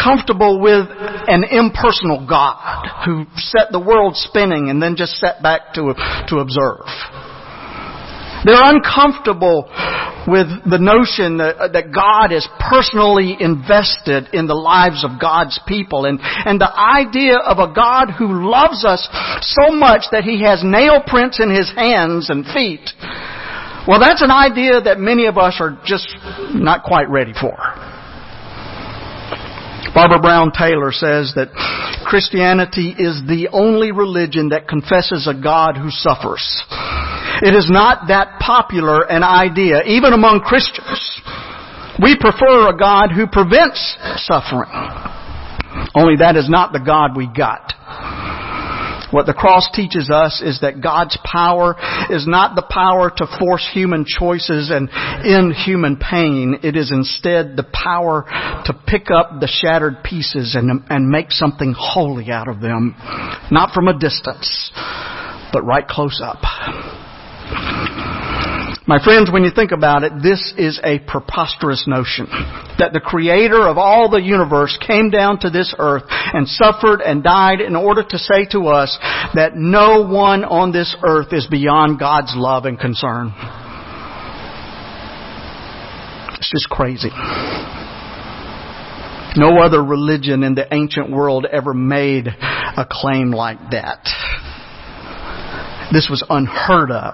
comfortable 0.02 0.60
with 0.60 0.88
an 0.90 1.44
impersonal 1.44 2.26
God 2.28 3.06
who 3.06 3.26
set 3.36 3.72
the 3.72 3.80
world 3.80 4.16
spinning 4.16 4.70
and 4.70 4.82
then 4.82 4.96
just 4.96 5.14
sat 5.14 5.42
back 5.44 5.74
to, 5.76 5.94
to 6.28 6.38
observe. 6.40 6.88
They're 8.44 8.60
uncomfortable 8.60 9.72
with 10.28 10.48
the 10.68 10.80
notion 10.80 11.38
that, 11.38 11.56
uh, 11.60 11.68
that, 11.72 11.92
God 11.92 12.32
is 12.32 12.48
personally 12.60 13.36
invested 13.40 14.32
in 14.32 14.48
the 14.48 14.56
lives 14.56 15.04
of 15.04 15.20
God's 15.20 15.60
people 15.68 16.06
and, 16.06 16.20
and 16.22 16.60
the 16.60 16.72
idea 16.72 17.38
of 17.38 17.60
a 17.60 17.74
God 17.74 18.12
who 18.12 18.48
loves 18.48 18.86
us 18.86 19.04
so 19.42 19.72
much 19.72 20.08
that 20.12 20.24
He 20.24 20.44
has 20.44 20.64
nail 20.64 21.04
prints 21.06 21.40
in 21.40 21.52
His 21.52 21.72
hands 21.76 22.30
and 22.30 22.46
feet. 22.48 22.88
Well, 23.88 24.00
that's 24.00 24.24
an 24.24 24.32
idea 24.32 24.80
that 24.80 25.00
many 25.00 25.28
of 25.28 25.38
us 25.38 25.60
are 25.60 25.78
just 25.84 26.08
not 26.56 26.84
quite 26.84 27.10
ready 27.10 27.34
for. 27.36 27.56
Barbara 29.94 30.20
Brown 30.20 30.52
Taylor 30.52 30.92
says 30.92 31.34
that 31.36 31.52
Christianity 32.08 32.96
is 32.98 33.22
the 33.28 33.50
only 33.52 33.92
religion 33.92 34.50
that 34.50 34.68
confesses 34.68 35.28
a 35.28 35.36
God 35.36 35.78
who 35.78 35.92
suffers. 35.92 36.42
It 37.44 37.56
is 37.56 37.70
not 37.70 38.08
that 38.08 38.40
popular 38.40 39.04
an 39.04 39.22
idea, 39.22 39.84
even 39.84 40.14
among 40.14 40.40
Christians. 40.48 41.22
We 42.02 42.16
prefer 42.16 42.70
a 42.70 42.78
God 42.78 43.12
who 43.12 43.28
prevents 43.28 43.98
suffering. 44.24 44.72
Only 45.94 46.18
that 46.24 46.38
is 46.38 46.48
not 46.50 46.72
the 46.72 46.80
God 46.80 47.18
we 47.18 47.28
got. 47.28 47.74
What 49.12 49.26
the 49.26 49.34
cross 49.34 49.70
teaches 49.76 50.10
us 50.10 50.42
is 50.42 50.62
that 50.62 50.82
God's 50.82 51.18
power 51.24 51.76
is 52.10 52.26
not 52.26 52.56
the 52.56 52.66
power 52.68 53.12
to 53.12 53.28
force 53.38 53.70
human 53.74 54.06
choices 54.08 54.72
and 54.72 54.90
end 54.90 55.54
human 55.54 55.98
pain. 55.98 56.60
It 56.64 56.78
is 56.78 56.92
instead 56.92 57.58
the 57.58 57.68
power 57.74 58.24
to 58.66 58.74
pick 58.88 59.12
up 59.12 59.42
the 59.42 59.52
shattered 59.52 60.02
pieces 60.04 60.56
and, 60.56 60.82
and 60.90 61.10
make 61.10 61.30
something 61.30 61.76
holy 61.78 62.32
out 62.32 62.48
of 62.48 62.62
them. 62.62 62.96
Not 63.52 63.74
from 63.74 63.90
a 63.90 64.00
distance, 64.00 64.72
but 65.52 65.64
right 65.64 65.86
close 65.86 66.22
up. 66.24 66.40
My 68.86 69.02
friends, 69.02 69.32
when 69.32 69.46
you 69.46 69.52
think 69.56 69.72
about 69.72 70.04
it, 70.04 70.12
this 70.22 70.54
is 70.58 70.78
a 70.84 71.00
preposterous 71.00 71.86
notion. 71.88 72.28
That 72.80 72.92
the 72.92 73.00
creator 73.00 73.66
of 73.66 73.78
all 73.78 74.10
the 74.10 74.22
universe 74.22 74.78
came 74.86 75.10
down 75.10 75.40
to 75.40 75.50
this 75.50 75.74
earth 75.80 76.04
and 76.10 76.46
suffered 76.48 77.00
and 77.00 77.24
died 77.24 77.62
in 77.62 77.78
order 77.78 78.04
to 78.04 78.18
say 78.18 78.46
to 78.52 78.68
us 78.68 78.98
that 79.36 79.56
no 79.56 80.06
one 80.06 80.44
on 80.44 80.74
this 80.74 80.94
earth 81.02 81.32
is 81.32 81.48
beyond 81.48 81.98
God's 81.98 82.34
love 82.36 82.66
and 82.66 82.78
concern. 82.78 83.32
It's 86.38 86.52
just 86.52 86.70
crazy. 86.70 87.10
No 89.38 89.62
other 89.64 89.82
religion 89.82 90.44
in 90.44 90.56
the 90.56 90.68
ancient 90.74 91.10
world 91.10 91.46
ever 91.50 91.74
made 91.74 92.28
a 92.28 92.86
claim 92.90 93.32
like 93.32 93.60
that. 93.72 94.06
This 95.94 96.10
was 96.10 96.24
unheard 96.28 96.90
of. 96.90 97.14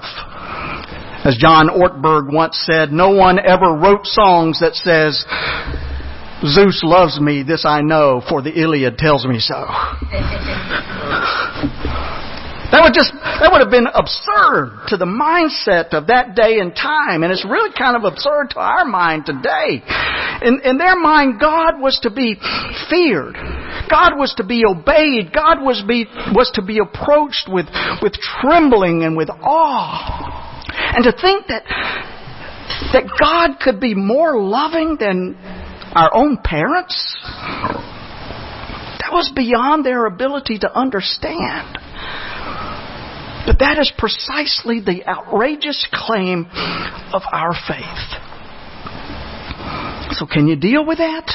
As 1.25 1.36
John 1.38 1.67
Ortberg 1.67 2.32
once 2.32 2.57
said, 2.65 2.93
no 2.93 3.09
one 3.09 3.38
ever 3.38 3.75
wrote 3.75 4.05
songs 4.05 4.61
that 4.61 4.73
says, 4.73 5.25
Zeus 6.47 6.80
loves 6.82 7.19
me, 7.19 7.43
this 7.43 7.65
I 7.65 7.82
know, 7.82 8.21
for 8.30 8.41
the 8.41 8.57
Iliad 8.57 8.97
tells 8.97 9.25
me 9.25 9.39
so. 9.39 9.55
That 12.72 12.86
would 12.86 12.93
just, 12.93 13.09
that 13.17 13.49
would 13.49 13.65
have 13.65 13.74
been 13.74 13.89
absurd 13.89 14.93
to 14.93 14.97
the 14.97 15.09
mindset 15.09 15.97
of 15.97 16.05
that 16.13 16.36
day 16.38 16.61
and 16.61 16.70
time, 16.76 17.24
and 17.24 17.34
it's 17.34 17.43
really 17.43 17.74
kind 17.74 17.97
of 17.97 18.05
absurd 18.05 18.53
to 18.53 18.59
our 18.61 18.86
mind 18.86 19.26
today. 19.26 19.82
In, 20.45 20.61
in 20.63 20.78
their 20.78 20.95
mind, 20.95 21.41
God 21.41 21.82
was 21.82 21.97
to 22.03 22.13
be 22.13 22.38
feared. 22.89 23.34
God 23.89 24.22
was 24.22 24.36
to 24.38 24.45
be 24.45 24.65
obeyed. 24.70 25.34
God 25.34 25.65
was, 25.65 25.82
be, 25.82 26.05
was 26.30 26.51
to 26.53 26.61
be 26.61 26.78
approached 26.78 27.49
with, 27.49 27.65
with 28.05 28.13
trembling 28.13 29.01
and 29.01 29.17
with 29.17 29.30
awe. 29.30 30.61
And 30.93 31.03
to 31.05 31.11
think 31.11 31.47
that, 31.47 31.65
that 32.93 33.09
God 33.17 33.59
could 33.59 33.80
be 33.82 33.95
more 33.95 34.39
loving 34.39 34.97
than 34.99 35.36
our 35.97 36.13
own 36.13 36.38
parents, 36.43 37.17
that 39.01 39.09
was 39.09 39.32
beyond 39.36 39.84
their 39.84 40.05
ability 40.05 40.59
to 40.59 40.72
understand. 40.72 41.80
That 43.60 43.78
is 43.78 43.91
precisely 43.97 44.80
the 44.80 45.05
outrageous 45.05 45.88
claim 45.91 46.45
of 47.14 47.22
our 47.32 47.53
faith. 47.68 48.20
So 50.14 50.26
can 50.26 50.47
you 50.47 50.55
deal 50.55 50.86
with 50.86 50.97
that? 50.99 51.30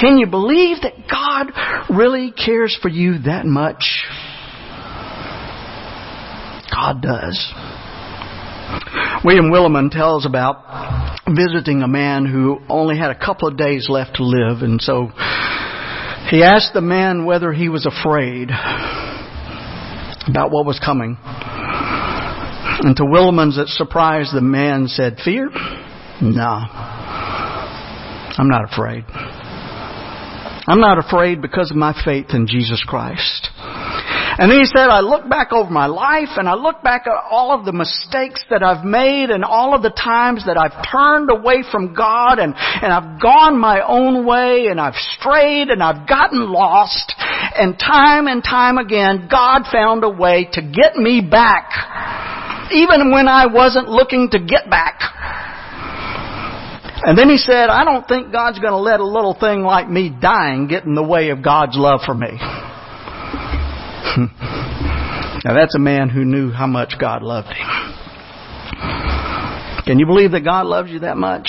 Can 0.00 0.18
you 0.18 0.26
believe 0.26 0.78
that 0.82 1.08
God 1.08 1.52
really 1.96 2.32
cares 2.32 2.76
for 2.82 2.88
you 2.88 3.18
that 3.20 3.46
much? 3.46 4.04
God 6.70 7.00
does. 7.00 7.52
William 9.24 9.50
Willimon 9.50 9.90
tells 9.90 10.26
about 10.26 11.20
visiting 11.28 11.82
a 11.82 11.88
man 11.88 12.26
who 12.26 12.58
only 12.68 12.98
had 12.98 13.10
a 13.10 13.18
couple 13.18 13.48
of 13.48 13.56
days 13.56 13.86
left 13.88 14.16
to 14.16 14.24
live, 14.24 14.62
and 14.62 14.80
so 14.82 15.10
he 16.30 16.42
asked 16.42 16.74
the 16.74 16.82
man 16.82 17.24
whether 17.24 17.52
he 17.52 17.68
was 17.68 17.86
afraid 17.86 18.50
about 20.28 20.50
what 20.50 20.66
was 20.66 20.80
coming. 20.84 21.16
And 21.22 22.96
to 22.96 23.04
Willimon's 23.04 23.58
surprise, 23.76 24.30
the 24.32 24.40
man 24.40 24.86
said, 24.88 25.18
Fear? 25.24 25.50
No. 26.20 26.62
I'm 28.38 28.48
not 28.48 28.70
afraid. 28.70 29.04
I'm 30.68 30.80
not 30.80 30.98
afraid 30.98 31.40
because 31.40 31.70
of 31.70 31.76
my 31.76 31.94
faith 32.04 32.26
in 32.30 32.46
Jesus 32.46 32.82
Christ. 32.86 33.50
And 34.38 34.50
then 34.50 34.58
he 34.58 34.66
said, 34.66 34.88
I 34.88 35.00
look 35.00 35.28
back 35.28 35.52
over 35.52 35.70
my 35.70 35.86
life 35.86 36.36
and 36.36 36.46
I 36.46 36.54
look 36.54 36.82
back 36.82 37.06
at 37.06 37.12
all 37.30 37.58
of 37.58 37.64
the 37.64 37.72
mistakes 37.72 38.44
that 38.50 38.62
I've 38.62 38.84
made 38.84 39.30
and 39.30 39.42
all 39.42 39.74
of 39.74 39.82
the 39.82 39.90
times 39.90 40.44
that 40.44 40.58
I've 40.58 40.84
turned 40.92 41.30
away 41.30 41.62
from 41.70 41.94
God 41.94 42.38
and, 42.38 42.52
and 42.54 42.92
I've 42.92 43.22
gone 43.22 43.58
my 43.58 43.80
own 43.80 44.26
way 44.26 44.66
and 44.66 44.78
I've 44.78 44.96
strayed 45.18 45.68
and 45.68 45.82
I've 45.82 46.06
gotten 46.06 46.52
lost. 46.52 47.14
And 47.58 47.78
time 47.78 48.26
and 48.26 48.42
time 48.44 48.78
again, 48.78 49.28
God 49.30 49.62
found 49.70 50.04
a 50.04 50.10
way 50.10 50.48
to 50.52 50.62
get 50.62 50.96
me 50.96 51.20
back. 51.20 51.70
Even 52.72 53.12
when 53.12 53.28
I 53.28 53.46
wasn't 53.46 53.88
looking 53.88 54.28
to 54.30 54.38
get 54.38 54.68
back. 54.68 55.00
And 57.02 57.16
then 57.16 57.28
he 57.28 57.36
said, 57.36 57.68
I 57.68 57.84
don't 57.84 58.08
think 58.08 58.32
God's 58.32 58.58
going 58.58 58.72
to 58.72 58.78
let 58.78 59.00
a 59.00 59.06
little 59.06 59.36
thing 59.38 59.62
like 59.62 59.88
me 59.88 60.10
dying 60.10 60.66
get 60.66 60.84
in 60.84 60.94
the 60.94 61.02
way 61.02 61.30
of 61.30 61.42
God's 61.42 61.76
love 61.76 62.00
for 62.04 62.14
me. 62.14 62.32
now 65.44 65.54
that's 65.54 65.74
a 65.74 65.78
man 65.78 66.08
who 66.08 66.24
knew 66.24 66.50
how 66.50 66.66
much 66.66 66.94
God 66.98 67.22
loved 67.22 67.48
him. 67.48 67.66
Can 69.86 69.98
you 70.00 70.06
believe 70.06 70.32
that 70.32 70.42
God 70.42 70.66
loves 70.66 70.90
you 70.90 71.00
that 71.00 71.16
much? 71.16 71.48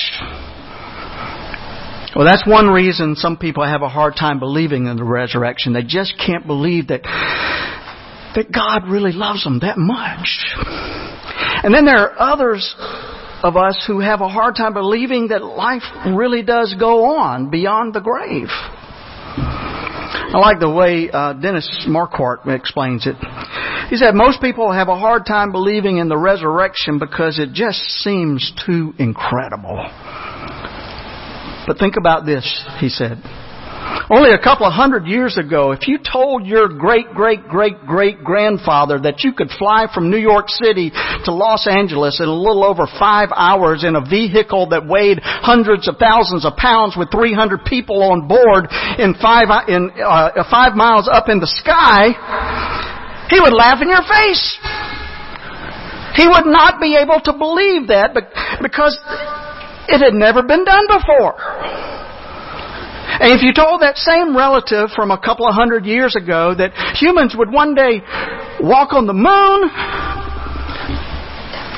Well, 2.18 2.26
that's 2.26 2.44
one 2.44 2.66
reason 2.66 3.14
some 3.14 3.36
people 3.36 3.64
have 3.64 3.82
a 3.82 3.88
hard 3.88 4.16
time 4.18 4.40
believing 4.40 4.86
in 4.86 4.96
the 4.96 5.04
resurrection. 5.04 5.72
They 5.72 5.84
just 5.84 6.14
can't 6.18 6.48
believe 6.48 6.88
that 6.88 7.02
that 8.34 8.50
God 8.52 8.90
really 8.90 9.12
loves 9.12 9.44
them 9.44 9.60
that 9.60 9.78
much. 9.78 10.26
And 11.62 11.72
then 11.72 11.84
there 11.84 12.10
are 12.10 12.18
others 12.18 12.74
of 13.44 13.56
us 13.56 13.84
who 13.86 14.00
have 14.00 14.20
a 14.20 14.28
hard 14.28 14.56
time 14.56 14.74
believing 14.74 15.28
that 15.28 15.44
life 15.44 15.84
really 16.08 16.42
does 16.42 16.74
go 16.76 17.04
on 17.04 17.50
beyond 17.50 17.94
the 17.94 18.00
grave. 18.00 18.48
I 18.50 20.38
like 20.38 20.58
the 20.58 20.68
way 20.68 21.08
uh, 21.12 21.34
Dennis 21.34 21.86
Marquardt 21.88 22.52
explains 22.52 23.06
it. 23.06 23.14
He 23.90 23.96
said 23.96 24.16
most 24.16 24.40
people 24.42 24.72
have 24.72 24.88
a 24.88 24.98
hard 24.98 25.24
time 25.24 25.52
believing 25.52 25.98
in 25.98 26.08
the 26.08 26.18
resurrection 26.18 26.98
because 26.98 27.38
it 27.38 27.52
just 27.52 27.78
seems 27.78 28.52
too 28.66 28.92
incredible. 28.98 29.88
But 31.68 31.76
think 31.78 31.96
about 32.00 32.24
this, 32.24 32.48
he 32.80 32.88
said. 32.88 33.20
Only 34.10 34.32
a 34.32 34.40
couple 34.40 34.64
of 34.64 34.72
hundred 34.72 35.06
years 35.06 35.36
ago, 35.36 35.72
if 35.72 35.86
you 35.86 35.98
told 36.00 36.46
your 36.46 36.66
great, 36.68 37.12
great, 37.12 37.44
great, 37.44 37.76
great 37.84 38.24
grandfather 38.24 38.98
that 39.00 39.20
you 39.20 39.34
could 39.34 39.50
fly 39.50 39.86
from 39.92 40.10
New 40.10 40.18
York 40.18 40.48
City 40.48 40.90
to 40.90 41.30
Los 41.32 41.68
Angeles 41.68 42.20
in 42.20 42.26
a 42.26 42.32
little 42.32 42.64
over 42.64 42.88
five 42.98 43.28
hours 43.36 43.84
in 43.84 43.96
a 43.96 44.00
vehicle 44.00 44.70
that 44.70 44.88
weighed 44.88 45.20
hundreds 45.22 45.88
of 45.88 45.96
thousands 46.00 46.46
of 46.46 46.56
pounds 46.56 46.96
with 46.96 47.12
300 47.12 47.64
people 47.66 48.02
on 48.02 48.26
board 48.26 48.64
in 48.96 49.12
five, 49.20 49.48
in, 49.68 49.90
uh, 50.00 50.40
five 50.50 50.72
miles 50.72 51.08
up 51.12 51.28
in 51.28 51.38
the 51.38 51.52
sky, 51.60 52.16
he 53.28 53.38
would 53.40 53.52
laugh 53.52 53.82
in 53.82 53.92
your 53.92 54.08
face. 54.08 54.56
He 56.16 56.26
would 56.26 56.48
not 56.48 56.80
be 56.80 56.96
able 56.96 57.20
to 57.28 57.32
believe 57.36 57.88
that 57.88 58.16
because 58.62 58.96
it 59.88 60.04
had 60.04 60.14
never 60.14 60.42
been 60.42 60.64
done 60.64 60.86
before. 60.86 61.34
And 63.20 63.32
if 63.32 63.42
you 63.42 63.52
told 63.52 63.80
that 63.80 63.96
same 63.96 64.36
relative 64.36 64.90
from 64.94 65.10
a 65.10 65.18
couple 65.18 65.48
of 65.48 65.54
hundred 65.54 65.86
years 65.86 66.14
ago 66.14 66.54
that 66.54 66.72
humans 66.94 67.34
would 67.36 67.50
one 67.50 67.74
day 67.74 68.00
walk 68.60 68.92
on 68.92 69.06
the 69.06 69.16
moon, 69.16 69.70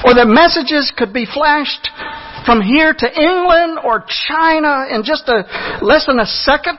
or 0.05 0.15
that 0.15 0.27
messages 0.27 0.93
could 0.97 1.13
be 1.13 1.25
flashed 1.25 1.89
from 2.45 2.61
here 2.63 2.95
to 2.95 3.07
England 3.07 3.79
or 3.85 4.05
China 4.07 4.87
in 4.91 5.03
just 5.05 5.29
a 5.29 5.45
less 5.83 6.07
than 6.07 6.19
a 6.19 6.27
second, 6.27 6.79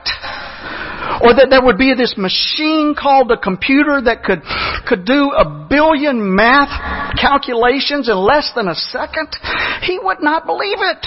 or 1.22 1.34
that 1.34 1.48
there 1.50 1.62
would 1.62 1.78
be 1.78 1.94
this 1.94 2.14
machine 2.16 2.94
called 2.98 3.30
a 3.30 3.36
computer 3.36 4.00
that 4.02 4.22
could 4.22 4.42
could 4.86 5.04
do 5.04 5.30
a 5.32 5.66
billion 5.68 6.34
math 6.34 7.16
calculations 7.16 8.08
in 8.08 8.16
less 8.16 8.52
than 8.54 8.68
a 8.68 8.74
second, 8.74 9.28
he 9.82 9.98
would 10.02 10.22
not 10.22 10.46
believe 10.46 10.78
it. 10.80 11.06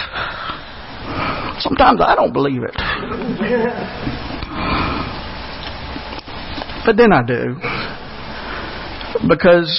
Sometimes 1.59 2.01
I 2.01 2.15
don't 2.15 2.33
believe 2.33 2.63
it. 2.63 2.75
But 6.85 6.97
then 6.97 7.11
I 7.11 7.23
do. 7.23 7.55
Because 9.27 9.71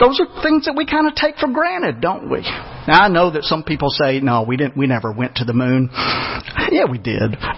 those 0.00 0.20
are 0.20 0.42
things 0.42 0.64
that 0.66 0.74
we 0.76 0.86
kind 0.86 1.06
of 1.06 1.14
take 1.14 1.36
for 1.36 1.48
granted, 1.48 2.00
don't 2.00 2.30
we? 2.30 2.42
Now 2.42 3.02
I 3.04 3.08
know 3.08 3.30
that 3.30 3.44
some 3.44 3.64
people 3.64 3.88
say, 3.90 4.20
no, 4.20 4.44
we 4.46 4.56
didn't, 4.56 4.76
we 4.76 4.86
never 4.86 5.12
went 5.12 5.36
to 5.36 5.44
the 5.44 5.54
moon. 5.54 5.90
Yeah, 6.70 6.84
we 6.90 6.98
did. 6.98 7.34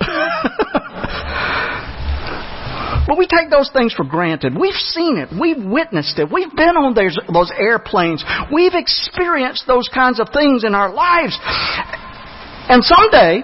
But 3.11 3.19
we 3.19 3.27
take 3.27 3.51
those 3.51 3.69
things 3.73 3.93
for 3.93 4.05
granted. 4.05 4.57
We've 4.57 4.73
seen 4.73 5.17
it. 5.19 5.31
We've 5.35 5.59
witnessed 5.59 6.17
it. 6.21 6.31
We've 6.31 6.55
been 6.55 6.77
on 6.79 6.95
those, 6.95 7.19
those 7.33 7.51
airplanes. 7.59 8.23
We've 8.53 8.75
experienced 8.75 9.67
those 9.67 9.89
kinds 9.93 10.21
of 10.21 10.29
things 10.33 10.63
in 10.63 10.77
our 10.77 10.95
lives. 10.95 11.37
And 12.71 12.85
someday, 12.85 13.43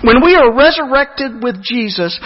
when 0.00 0.24
we 0.24 0.34
are 0.34 0.48
resurrected 0.54 1.42
with 1.42 1.62
Jesus, 1.62 2.18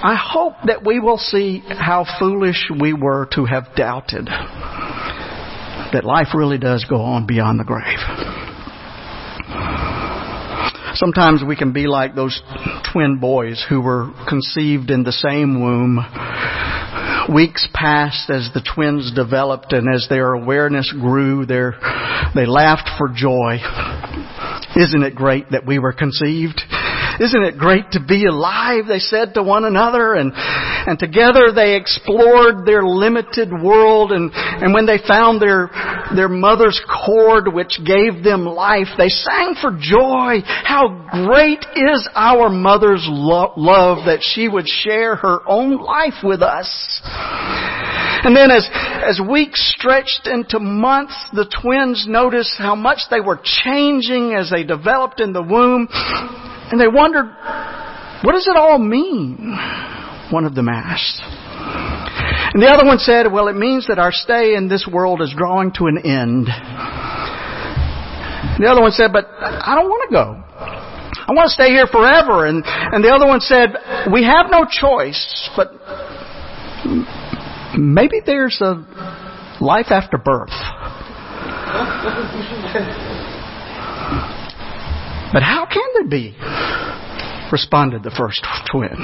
I 0.00 0.14
hope 0.14 0.54
that 0.66 0.86
we 0.86 1.00
will 1.00 1.18
see 1.18 1.60
how 1.66 2.06
foolish 2.20 2.70
we 2.80 2.92
were 2.92 3.28
to 3.32 3.44
have 3.46 3.74
doubted 3.74 4.26
that 4.26 6.04
life 6.04 6.28
really 6.34 6.58
does 6.58 6.84
go 6.88 7.00
on 7.00 7.26
beyond 7.26 7.58
the 7.58 7.64
grave. 7.64 7.98
Sometimes 10.94 11.42
we 11.46 11.56
can 11.56 11.72
be 11.72 11.88
like 11.88 12.14
those 12.14 12.40
twin 12.92 13.18
boys 13.18 13.64
who 13.68 13.80
were 13.80 14.10
conceived 14.28 14.90
in 14.90 15.02
the 15.02 15.12
same 15.12 15.60
womb. 15.60 15.98
Weeks 17.34 17.68
passed 17.74 18.30
as 18.30 18.50
the 18.54 18.62
twins 18.74 19.12
developed 19.14 19.72
and 19.72 19.92
as 19.92 20.06
their 20.08 20.32
awareness 20.32 20.92
grew, 20.92 21.44
their, 21.44 21.74
they 22.34 22.46
laughed 22.46 22.88
for 22.98 23.08
joy. 23.08 23.58
Isn't 24.76 25.02
it 25.02 25.14
great 25.14 25.50
that 25.50 25.66
we 25.66 25.78
were 25.78 25.92
conceived? 25.92 26.60
Isn't 27.20 27.42
it 27.42 27.58
great 27.58 27.90
to 27.92 28.00
be 28.00 28.26
alive? 28.26 28.84
They 28.86 29.00
said 29.00 29.34
to 29.34 29.42
one 29.42 29.64
another 29.64 30.14
and, 30.14 30.32
and 30.34 30.98
together 30.98 31.50
they 31.52 31.76
explored 31.76 32.64
their 32.64 32.84
limited 32.84 33.50
world 33.50 34.12
and, 34.12 34.30
and 34.34 34.72
when 34.72 34.86
they 34.86 34.98
found 35.06 35.42
their, 35.42 35.70
their 36.14 36.28
mother's 36.28 36.80
cord 36.86 37.52
which 37.52 37.80
gave 37.84 38.22
them 38.22 38.44
life, 38.44 38.88
they 38.96 39.08
sang 39.08 39.56
for 39.60 39.72
joy. 39.72 40.42
How 40.44 41.08
great 41.26 41.64
is 41.74 42.08
our 42.14 42.48
mother's 42.48 43.04
lo- 43.08 43.52
love 43.56 44.06
that 44.06 44.20
she 44.22 44.48
would 44.48 44.68
share 44.68 45.16
her 45.16 45.40
own 45.46 45.82
life 45.82 46.22
with 46.22 46.42
us. 46.42 47.00
And 47.04 48.36
then 48.36 48.50
as, 48.50 48.68
as 48.72 49.20
weeks 49.20 49.74
stretched 49.76 50.26
into 50.26 50.58
months, 50.58 51.14
the 51.32 51.50
twins 51.62 52.06
noticed 52.08 52.54
how 52.58 52.74
much 52.74 52.98
they 53.10 53.20
were 53.20 53.40
changing 53.42 54.34
as 54.34 54.50
they 54.50 54.64
developed 54.64 55.20
in 55.20 55.32
the 55.32 55.42
womb. 55.42 55.88
And 56.70 56.80
they 56.80 56.88
wondered, 56.88 57.26
what 58.22 58.32
does 58.32 58.46
it 58.46 58.56
all 58.56 58.78
mean? 58.78 59.56
One 60.30 60.44
of 60.44 60.54
them 60.54 60.68
asked. 60.68 61.20
And 62.54 62.62
the 62.62 62.68
other 62.68 62.84
one 62.84 62.98
said, 62.98 63.32
well, 63.32 63.48
it 63.48 63.56
means 63.56 63.86
that 63.88 63.98
our 63.98 64.12
stay 64.12 64.54
in 64.54 64.68
this 64.68 64.88
world 64.90 65.22
is 65.22 65.32
drawing 65.36 65.72
to 65.74 65.86
an 65.86 65.98
end. 65.98 66.46
The 68.58 68.66
other 68.68 68.80
one 68.80 68.92
said, 68.92 69.12
but 69.12 69.26
I 69.30 69.74
don't 69.74 69.88
want 69.88 70.08
to 70.08 70.14
go. 70.14 70.44
I 71.28 71.32
want 71.32 71.48
to 71.48 71.52
stay 71.52 71.68
here 71.68 71.86
forever. 71.86 72.46
And, 72.46 72.62
and 72.64 73.04
the 73.04 73.10
other 73.10 73.26
one 73.26 73.40
said, 73.40 73.76
we 74.12 74.24
have 74.24 74.46
no 74.50 74.64
choice, 74.68 75.50
but 75.56 75.72
maybe 77.78 78.20
there's 78.24 78.60
a 78.60 78.84
life 79.60 79.90
after 79.90 80.18
birth. 80.18 80.54
But 85.32 85.42
how 85.42 85.66
can 85.66 85.84
there 85.94 86.08
be? 86.08 86.34
Responded 87.52 88.02
the 88.02 88.10
first 88.10 88.44
twin. 88.70 88.96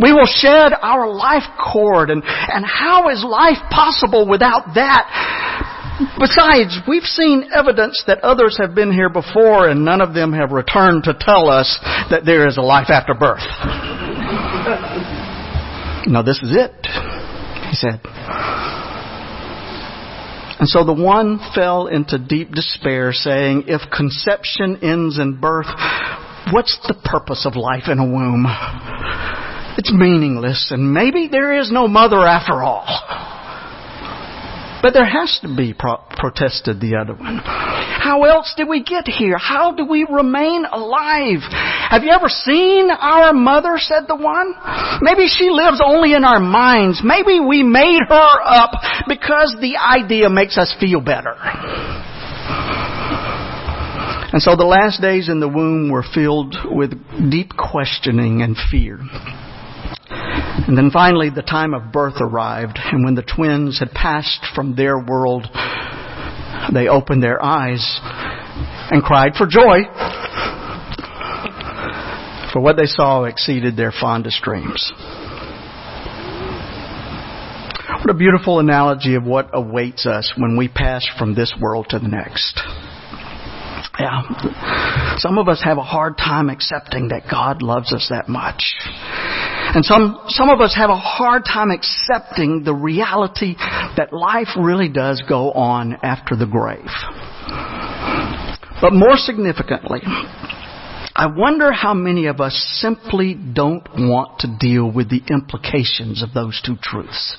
We 0.00 0.12
will 0.12 0.26
shed 0.26 0.72
our 0.72 1.08
life 1.12 1.44
cord 1.56 2.10
and, 2.10 2.22
and 2.24 2.64
how 2.64 3.10
is 3.10 3.22
life 3.24 3.58
possible 3.70 4.28
without 4.28 4.74
that? 4.74 6.08
Besides, 6.18 6.78
we've 6.88 7.04
seen 7.04 7.50
evidence 7.54 8.02
that 8.06 8.20
others 8.20 8.58
have 8.60 8.74
been 8.74 8.92
here 8.92 9.10
before 9.10 9.68
and 9.68 9.84
none 9.84 10.00
of 10.00 10.14
them 10.14 10.32
have 10.32 10.50
returned 10.50 11.04
to 11.04 11.14
tell 11.18 11.48
us 11.48 11.78
that 12.10 12.24
there 12.24 12.48
is 12.48 12.56
a 12.56 12.62
life 12.62 12.88
after 12.88 13.14
birth. 13.14 13.44
no, 16.06 16.22
this 16.22 16.42
is 16.42 16.56
it, 16.56 16.72
he 17.68 17.74
said. 17.74 18.00
And 20.62 20.68
so 20.68 20.84
the 20.84 20.92
one 20.92 21.40
fell 21.56 21.88
into 21.88 22.20
deep 22.20 22.52
despair, 22.52 23.12
saying, 23.12 23.64
If 23.66 23.80
conception 23.90 24.78
ends 24.80 25.18
in 25.18 25.40
birth, 25.40 25.66
what's 26.52 26.78
the 26.86 26.94
purpose 27.04 27.44
of 27.46 27.56
life 27.56 27.88
in 27.88 27.98
a 27.98 28.04
womb? 28.04 28.46
It's 29.76 29.92
meaningless, 29.92 30.68
and 30.70 30.94
maybe 30.94 31.26
there 31.26 31.58
is 31.58 31.72
no 31.72 31.88
mother 31.88 32.20
after 32.20 32.62
all. 32.62 32.86
But 34.82 34.92
there 34.92 35.04
has 35.04 35.36
to 35.42 35.48
be, 35.52 35.74
pro- 35.76 36.04
protested 36.10 36.80
the 36.80 36.94
other 36.94 37.14
one. 37.14 37.40
How 37.42 38.22
else 38.22 38.54
did 38.56 38.68
we 38.68 38.84
get 38.84 39.08
here? 39.08 39.38
How 39.38 39.72
do 39.72 39.84
we 39.84 40.06
remain 40.08 40.64
alive? 40.64 41.42
Have 41.92 42.04
you 42.04 42.10
ever 42.10 42.30
seen 42.30 42.88
our 42.90 43.34
mother, 43.34 43.74
said 43.76 44.08
the 44.08 44.16
one? 44.16 44.54
Maybe 45.02 45.26
she 45.28 45.50
lives 45.50 45.78
only 45.84 46.14
in 46.14 46.24
our 46.24 46.40
minds. 46.40 47.02
Maybe 47.04 47.38
we 47.38 47.62
made 47.62 48.00
her 48.08 48.40
up 48.42 48.70
because 49.06 49.54
the 49.60 49.76
idea 49.76 50.30
makes 50.30 50.56
us 50.56 50.74
feel 50.80 51.02
better. 51.02 51.36
And 54.32 54.40
so 54.40 54.56
the 54.56 54.64
last 54.64 55.02
days 55.02 55.28
in 55.28 55.38
the 55.38 55.48
womb 55.48 55.90
were 55.90 56.02
filled 56.14 56.56
with 56.64 56.92
deep 57.30 57.50
questioning 57.58 58.40
and 58.40 58.56
fear. 58.70 58.98
And 60.08 60.78
then 60.78 60.90
finally 60.90 61.28
the 61.28 61.42
time 61.42 61.74
of 61.74 61.92
birth 61.92 62.16
arrived, 62.22 62.78
and 62.82 63.04
when 63.04 63.16
the 63.16 63.22
twins 63.22 63.80
had 63.80 63.90
passed 63.90 64.46
from 64.54 64.76
their 64.76 64.98
world, 64.98 65.46
they 66.72 66.88
opened 66.88 67.22
their 67.22 67.44
eyes 67.44 68.00
and 68.90 69.02
cried 69.02 69.34
for 69.34 69.46
joy. 69.46 69.84
For 72.52 72.60
what 72.60 72.76
they 72.76 72.86
saw 72.86 73.24
exceeded 73.24 73.76
their 73.76 73.92
fondest 73.92 74.42
dreams. 74.42 74.92
What 77.98 78.10
a 78.10 78.14
beautiful 78.14 78.58
analogy 78.58 79.14
of 79.14 79.24
what 79.24 79.50
awaits 79.52 80.06
us 80.06 80.32
when 80.36 80.56
we 80.56 80.68
pass 80.68 81.08
from 81.18 81.34
this 81.34 81.54
world 81.60 81.86
to 81.90 81.98
the 81.98 82.08
next. 82.08 82.60
Yeah. 83.98 85.16
Some 85.18 85.38
of 85.38 85.48
us 85.48 85.62
have 85.62 85.78
a 85.78 85.82
hard 85.82 86.18
time 86.18 86.50
accepting 86.50 87.08
that 87.08 87.22
God 87.30 87.62
loves 87.62 87.92
us 87.92 88.08
that 88.10 88.28
much. 88.28 88.74
And 89.74 89.84
some, 89.84 90.20
some 90.28 90.48
of 90.50 90.60
us 90.60 90.74
have 90.74 90.90
a 90.90 90.96
hard 90.96 91.44
time 91.44 91.70
accepting 91.70 92.64
the 92.64 92.74
reality 92.74 93.54
that 93.96 94.12
life 94.12 94.48
really 94.58 94.88
does 94.88 95.22
go 95.28 95.52
on 95.52 95.96
after 96.02 96.34
the 96.34 96.46
grave. 96.46 96.90
But 98.80 98.92
more 98.92 99.16
significantly, 99.16 100.00
I 101.14 101.26
wonder 101.26 101.72
how 101.72 101.92
many 101.92 102.26
of 102.26 102.40
us 102.40 102.54
simply 102.80 103.34
don't 103.34 103.86
want 103.94 104.40
to 104.40 104.56
deal 104.58 104.90
with 104.90 105.10
the 105.10 105.20
implications 105.30 106.22
of 106.22 106.32
those 106.32 106.60
two 106.64 106.76
truths. 106.82 107.36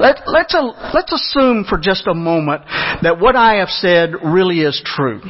Let, 0.00 0.22
let's, 0.26 0.54
uh, 0.54 0.90
let's 0.94 1.12
assume 1.12 1.64
for 1.64 1.78
just 1.78 2.06
a 2.08 2.14
moment 2.14 2.62
that 3.02 3.20
what 3.20 3.36
I 3.36 3.56
have 3.56 3.68
said 3.68 4.14
really 4.24 4.60
is 4.60 4.82
true. 4.84 5.20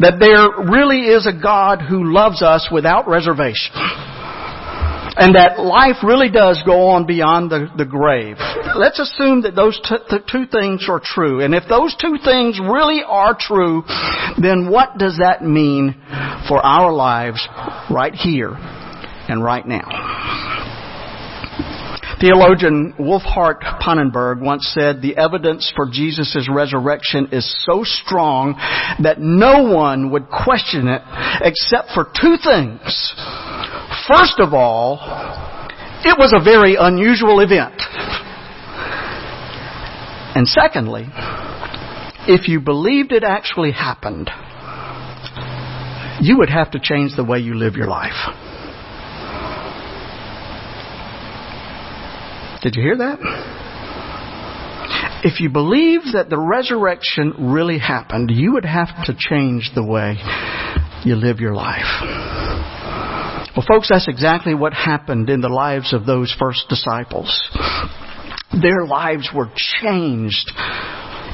That 0.00 0.18
there 0.20 0.70
really 0.70 1.06
is 1.06 1.26
a 1.26 1.32
God 1.32 1.82
who 1.82 2.12
loves 2.12 2.40
us 2.40 2.68
without 2.70 3.08
reservation. 3.08 3.72
And 5.18 5.34
that 5.34 5.58
life 5.58 6.04
really 6.04 6.30
does 6.30 6.62
go 6.64 6.90
on 6.90 7.04
beyond 7.04 7.50
the, 7.50 7.68
the 7.76 7.84
grave. 7.84 8.36
Let's 8.76 9.00
assume 9.00 9.42
that 9.42 9.56
those 9.56 9.80
t- 9.82 9.96
the 10.08 10.20
two 10.20 10.46
things 10.46 10.86
are 10.88 11.00
true. 11.02 11.40
And 11.40 11.54
if 11.54 11.64
those 11.68 11.96
two 12.00 12.18
things 12.24 12.60
really 12.60 13.02
are 13.04 13.36
true, 13.38 13.82
then 14.40 14.70
what 14.70 14.96
does 14.96 15.18
that 15.18 15.42
mean 15.42 15.96
for 16.48 16.64
our 16.64 16.92
lives 16.92 17.46
right 17.90 18.14
here 18.14 18.52
and 18.54 19.42
right 19.42 19.66
now? 19.66 20.28
Theologian 22.20 22.94
Wolfhart 22.98 23.60
Pannenberg 23.80 24.40
once 24.40 24.72
said, 24.74 25.02
the 25.02 25.16
evidence 25.16 25.72
for 25.76 25.88
Jesus' 25.90 26.48
resurrection 26.52 27.28
is 27.32 27.64
so 27.64 27.84
strong 27.84 28.54
that 29.02 29.20
no 29.20 29.72
one 29.72 30.10
would 30.10 30.28
question 30.28 30.88
it 30.88 31.02
except 31.42 31.90
for 31.94 32.04
two 32.04 32.36
things. 32.42 33.14
First 34.08 34.40
of 34.40 34.54
all, 34.54 34.98
it 36.02 36.16
was 36.18 36.32
a 36.32 36.42
very 36.42 36.76
unusual 36.80 37.40
event. 37.40 37.74
And 40.34 40.48
secondly, 40.48 41.04
if 42.26 42.48
you 42.48 42.60
believed 42.60 43.12
it 43.12 43.22
actually 43.22 43.72
happened, 43.72 44.30
you 46.20 46.38
would 46.38 46.48
have 46.48 46.70
to 46.70 46.78
change 46.80 47.16
the 47.16 47.24
way 47.24 47.40
you 47.40 47.54
live 47.54 47.74
your 47.74 47.88
life. 47.88 48.16
Did 52.62 52.76
you 52.76 52.82
hear 52.82 52.96
that? 52.96 53.18
If 55.22 55.40
you 55.40 55.50
believe 55.50 56.00
that 56.14 56.30
the 56.30 56.38
resurrection 56.38 57.52
really 57.52 57.78
happened, 57.78 58.30
you 58.32 58.54
would 58.54 58.64
have 58.64 59.04
to 59.04 59.14
change 59.16 59.72
the 59.74 59.84
way 59.84 60.16
you 61.04 61.14
live 61.14 61.40
your 61.40 61.54
life. 61.54 62.47
Well, 63.58 63.66
folks, 63.66 63.88
that's 63.90 64.06
exactly 64.06 64.54
what 64.54 64.72
happened 64.72 65.28
in 65.28 65.40
the 65.40 65.48
lives 65.48 65.92
of 65.92 66.06
those 66.06 66.32
first 66.38 66.66
disciples. 66.68 67.28
Their 68.52 68.86
lives 68.86 69.30
were 69.34 69.50
changed 69.82 70.52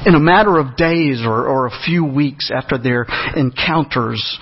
in 0.07 0.15
a 0.15 0.19
matter 0.19 0.57
of 0.57 0.75
days 0.75 1.21
or, 1.23 1.45
or, 1.45 1.67
a 1.67 1.79
few 1.85 2.03
weeks 2.03 2.49
after 2.51 2.79
their 2.79 3.05
encounters 3.35 4.39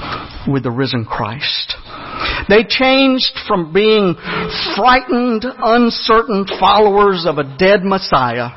with 0.48 0.64
the 0.64 0.72
risen 0.72 1.04
Christ. 1.04 1.76
They 2.48 2.64
changed 2.64 3.38
from 3.50 3.74
being 3.74 4.16
frightened, 4.78 5.44
uncertain 5.44 6.46
followers 6.62 7.26
of 7.28 7.38
a 7.38 7.58
dead 7.58 7.84
Messiah 7.84 8.48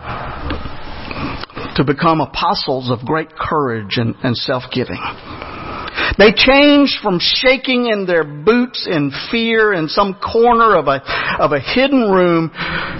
to 1.74 1.82
become 1.84 2.20
apostles 2.20 2.92
of 2.92 3.04
great 3.04 3.34
courage 3.36 3.96
and, 3.96 4.14
and 4.22 4.36
self-giving. 4.36 5.02
They 6.18 6.32
changed 6.32 6.96
from 7.02 7.18
shaking 7.20 7.86
in 7.86 8.06
their 8.06 8.24
boots 8.24 8.86
in 8.90 9.12
fear 9.30 9.72
in 9.72 9.88
some 9.88 10.14
corner 10.14 10.76
of 10.76 10.86
a, 10.86 11.02
of 11.38 11.52
a 11.52 11.60
hidden 11.60 12.10
room 12.10 12.50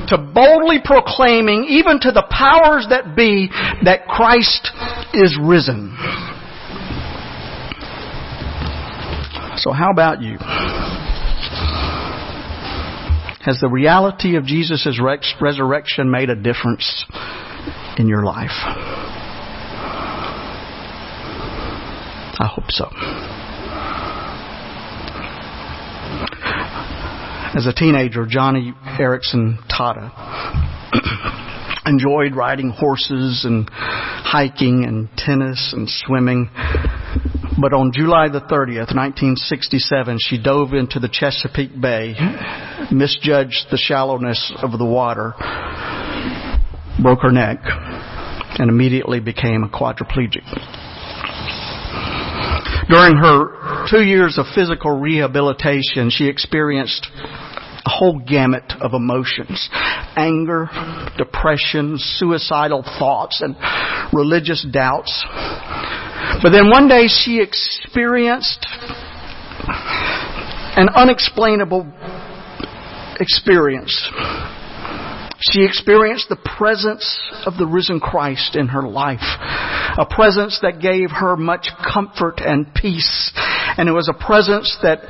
to 0.09 0.19
boldly 0.19 0.79
proclaiming, 0.85 1.67
even 1.69 2.01
to 2.01 2.13
the 2.13 2.27
powers 2.31 2.87
that 2.91 3.17
be, 3.17 3.49
that 3.85 4.07
Christ 4.07 4.71
is 5.15 5.39
risen. 5.41 5.97
So 9.57 9.73
how 9.73 9.91
about 9.91 10.21
you? 10.21 10.37
Has 13.41 13.61
the 13.61 13.69
reality 13.69 14.37
of 14.37 14.45
Jesus' 14.45 15.01
resurrection 15.41 16.11
made 16.11 16.31
a 16.31 16.35
difference 16.35 17.07
in 17.97 18.09
your 18.09 18.25
life? 18.25 19.06
I 22.39 22.47
hope 22.47 22.70
so. 22.70 22.89
As 27.57 27.66
a 27.66 27.72
teenager, 27.72 28.26
Joni 28.26 28.74
Eareckson 28.99 29.59
Tada 29.70 30.12
enjoyed 31.87 32.37
riding 32.37 32.70
horses 32.70 33.47
and 33.47 33.70
hiking 33.72 34.84
and 34.84 35.09
tennis 35.16 35.72
and 35.74 35.89
swimming. 35.89 36.51
But 37.59 37.72
on 37.72 37.93
July 37.95 38.28
the 38.28 38.41
30th, 38.41 38.93
1967, 38.93 40.18
she 40.20 40.43
dove 40.43 40.74
into 40.74 41.01
the 41.01 41.09
Chesapeake 41.09 41.80
Bay, 41.80 42.14
misjudged 42.91 43.68
the 43.70 43.78
shallowness 43.78 44.53
of 44.62 44.72
the 44.72 44.84
water, 44.84 45.32
broke 47.01 47.22
her 47.22 47.32
neck, 47.32 47.61
and 47.64 48.68
immediately 48.68 49.20
became 49.20 49.64
a 49.64 49.68
quadriplegic. 49.68 50.45
During 52.89 53.16
her 53.16 53.87
two 53.91 54.03
years 54.03 54.39
of 54.39 54.47
physical 54.55 55.01
rehabilitation, 55.01 56.09
she 56.11 56.28
experienced 56.28 57.09
a 57.84 57.91
whole 57.91 58.18
gamut 58.18 58.72
of 58.80 58.95
emotions. 58.95 59.68
Anger, 60.16 60.68
depression, 61.18 61.97
suicidal 61.99 62.82
thoughts, 62.99 63.43
and 63.43 63.57
religious 64.12 64.64
doubts. 64.70 65.24
But 66.43 66.51
then 66.51 66.70
one 66.70 66.89
day 66.89 67.07
she 67.09 67.41
experienced 67.41 68.66
an 70.76 70.89
unexplainable 70.89 71.93
experience. 73.18 74.11
She 75.41 75.64
experienced 75.64 76.28
the 76.28 76.37
presence 76.37 77.05
of 77.45 77.59
the 77.59 77.66
risen 77.66 78.01
Christ 78.01 78.57
in 78.57 78.68
her 78.68 78.82
life. 78.82 79.20
A 79.20 80.07
presence 80.09 80.59
that 80.62 80.80
gave 80.80 81.11
her 81.11 81.37
much 81.37 81.68
comfort 81.93 82.41
and 82.41 82.72
peace. 82.74 83.32
And 83.76 83.89
it 83.89 83.93
was 83.93 84.09
a 84.09 84.14
presence 84.14 84.76
that 84.82 85.01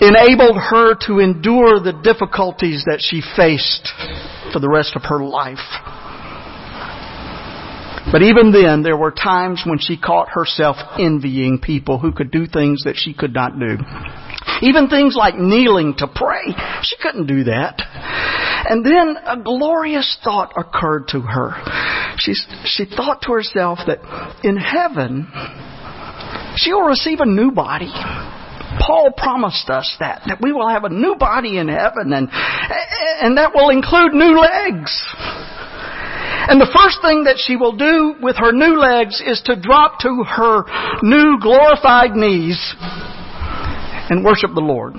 enabled 0.00 0.56
her 0.56 0.94
to 1.06 1.18
endure 1.18 1.80
the 1.80 1.98
difficulties 2.02 2.84
that 2.86 3.00
she 3.00 3.22
faced 3.36 3.88
for 4.52 4.60
the 4.60 4.68
rest 4.68 4.96
of 4.96 5.02
her 5.04 5.22
life. 5.22 5.58
But 8.10 8.22
even 8.22 8.52
then, 8.52 8.82
there 8.82 8.96
were 8.96 9.10
times 9.10 9.62
when 9.66 9.78
she 9.78 9.98
caught 9.98 10.30
herself 10.30 10.76
envying 10.98 11.58
people 11.58 11.98
who 11.98 12.12
could 12.12 12.30
do 12.30 12.46
things 12.46 12.84
that 12.84 12.96
she 12.96 13.12
could 13.12 13.34
not 13.34 13.58
do. 13.58 13.76
Even 14.62 14.88
things 14.88 15.14
like 15.16 15.36
kneeling 15.36 15.94
to 15.98 16.06
pray. 16.06 16.54
She 16.82 16.96
couldn't 17.00 17.26
do 17.26 17.44
that. 17.44 17.80
And 18.68 18.84
then 18.84 19.16
a 19.24 19.42
glorious 19.42 20.18
thought 20.22 20.52
occurred 20.56 21.08
to 21.08 21.20
her. 21.20 21.52
She, 22.18 22.34
she 22.64 22.84
thought 22.84 23.22
to 23.22 23.32
herself 23.32 23.78
that 23.86 24.00
in 24.42 24.56
heaven, 24.56 25.30
she 26.56 26.72
will 26.72 26.86
receive 26.86 27.20
a 27.20 27.26
new 27.26 27.52
body. 27.52 27.92
Paul 28.80 29.12
promised 29.16 29.70
us 29.70 29.96
that, 30.00 30.22
that 30.26 30.38
we 30.42 30.52
will 30.52 30.68
have 30.68 30.84
a 30.84 30.88
new 30.88 31.16
body 31.16 31.58
in 31.58 31.68
heaven 31.68 32.12
and, 32.12 32.28
and 32.30 33.38
that 33.38 33.52
will 33.54 33.70
include 33.70 34.12
new 34.12 34.38
legs. 34.38 34.90
And 36.48 36.60
the 36.60 36.70
first 36.72 36.98
thing 37.02 37.24
that 37.24 37.36
she 37.36 37.56
will 37.56 37.76
do 37.76 38.14
with 38.22 38.36
her 38.36 38.52
new 38.52 38.78
legs 38.78 39.22
is 39.24 39.42
to 39.46 39.60
drop 39.60 40.00
to 40.00 40.24
her 40.24 40.64
new 41.02 41.38
glorified 41.40 42.12
knees 42.16 42.58
and 44.08 44.24
worship 44.24 44.50
the 44.54 44.60
Lord. 44.60 44.94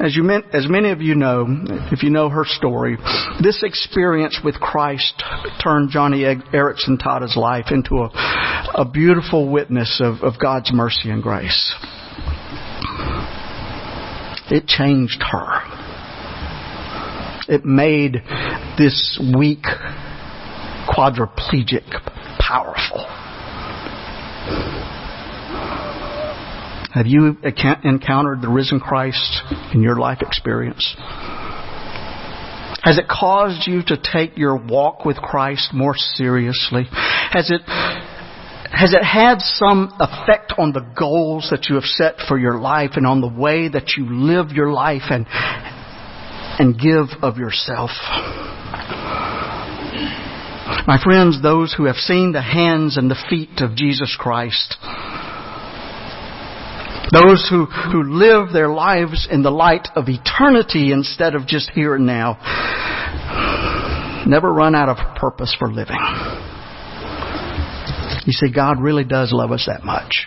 As, 0.00 0.16
you, 0.16 0.28
as 0.54 0.66
many 0.66 0.90
of 0.90 1.02
you 1.02 1.14
know, 1.14 1.46
if 1.92 2.02
you 2.02 2.08
know 2.08 2.30
her 2.30 2.44
story, 2.46 2.96
this 3.42 3.62
experience 3.62 4.40
with 4.42 4.54
Christ 4.54 5.22
turned 5.62 5.90
Joni 5.90 6.42
Eareckson 6.52 6.98
Tada's 6.98 7.36
life 7.36 7.66
into 7.70 7.96
a, 7.96 8.10
a 8.74 8.90
beautiful 8.90 9.50
witness 9.50 10.00
of, 10.02 10.22
of 10.22 10.40
God's 10.40 10.72
mercy 10.72 11.10
and 11.10 11.22
grace. 11.22 11.74
It 14.50 14.66
changed 14.66 15.22
her. 15.30 15.60
It 17.46 17.66
made 17.66 18.22
this 18.78 19.20
weak 19.36 19.64
quadriplegic 20.88 21.84
powerful. 22.38 23.19
Have 26.92 27.06
you 27.06 27.36
encountered 27.44 28.42
the 28.42 28.48
risen 28.48 28.80
Christ 28.80 29.42
in 29.72 29.80
your 29.80 29.96
life 29.96 30.22
experience? 30.22 30.96
Has 32.82 32.98
it 32.98 33.06
caused 33.08 33.68
you 33.68 33.82
to 33.86 33.96
take 33.96 34.36
your 34.36 34.56
walk 34.56 35.04
with 35.04 35.16
Christ 35.18 35.72
more 35.72 35.94
seriously? 35.94 36.86
Has 36.90 37.50
it 37.50 37.60
has 38.72 38.94
it 38.94 39.04
had 39.04 39.40
some 39.40 39.92
effect 40.00 40.54
on 40.56 40.72
the 40.72 40.80
goals 40.98 41.48
that 41.50 41.66
you 41.68 41.74
have 41.74 41.84
set 41.84 42.14
for 42.26 42.38
your 42.38 42.58
life 42.58 42.92
and 42.94 43.06
on 43.06 43.20
the 43.20 43.28
way 43.28 43.68
that 43.68 43.92
you 43.96 44.06
live 44.08 44.50
your 44.50 44.72
life 44.72 45.10
and 45.10 45.26
and 45.30 46.78
give 46.78 47.22
of 47.22 47.36
yourself? 47.36 47.90
My 50.86 50.98
friends, 51.04 51.40
those 51.40 51.72
who 51.76 51.84
have 51.84 51.96
seen 51.96 52.32
the 52.32 52.42
hands 52.42 52.96
and 52.96 53.10
the 53.10 53.22
feet 53.28 53.60
of 53.60 53.76
Jesus 53.76 54.16
Christ 54.18 54.76
those 57.12 57.46
who, 57.50 57.66
who 57.66 58.02
live 58.04 58.52
their 58.52 58.68
lives 58.68 59.26
in 59.30 59.42
the 59.42 59.50
light 59.50 59.88
of 59.96 60.04
eternity 60.08 60.92
instead 60.92 61.34
of 61.34 61.46
just 61.46 61.70
here 61.70 61.94
and 61.96 62.06
now 62.06 62.38
never 64.26 64.52
run 64.52 64.74
out 64.74 64.88
of 64.88 64.96
purpose 65.16 65.54
for 65.58 65.72
living. 65.72 65.98
You 68.26 68.32
see, 68.32 68.52
God 68.52 68.80
really 68.80 69.04
does 69.04 69.32
love 69.32 69.50
us 69.50 69.66
that 69.66 69.84
much. 69.84 70.26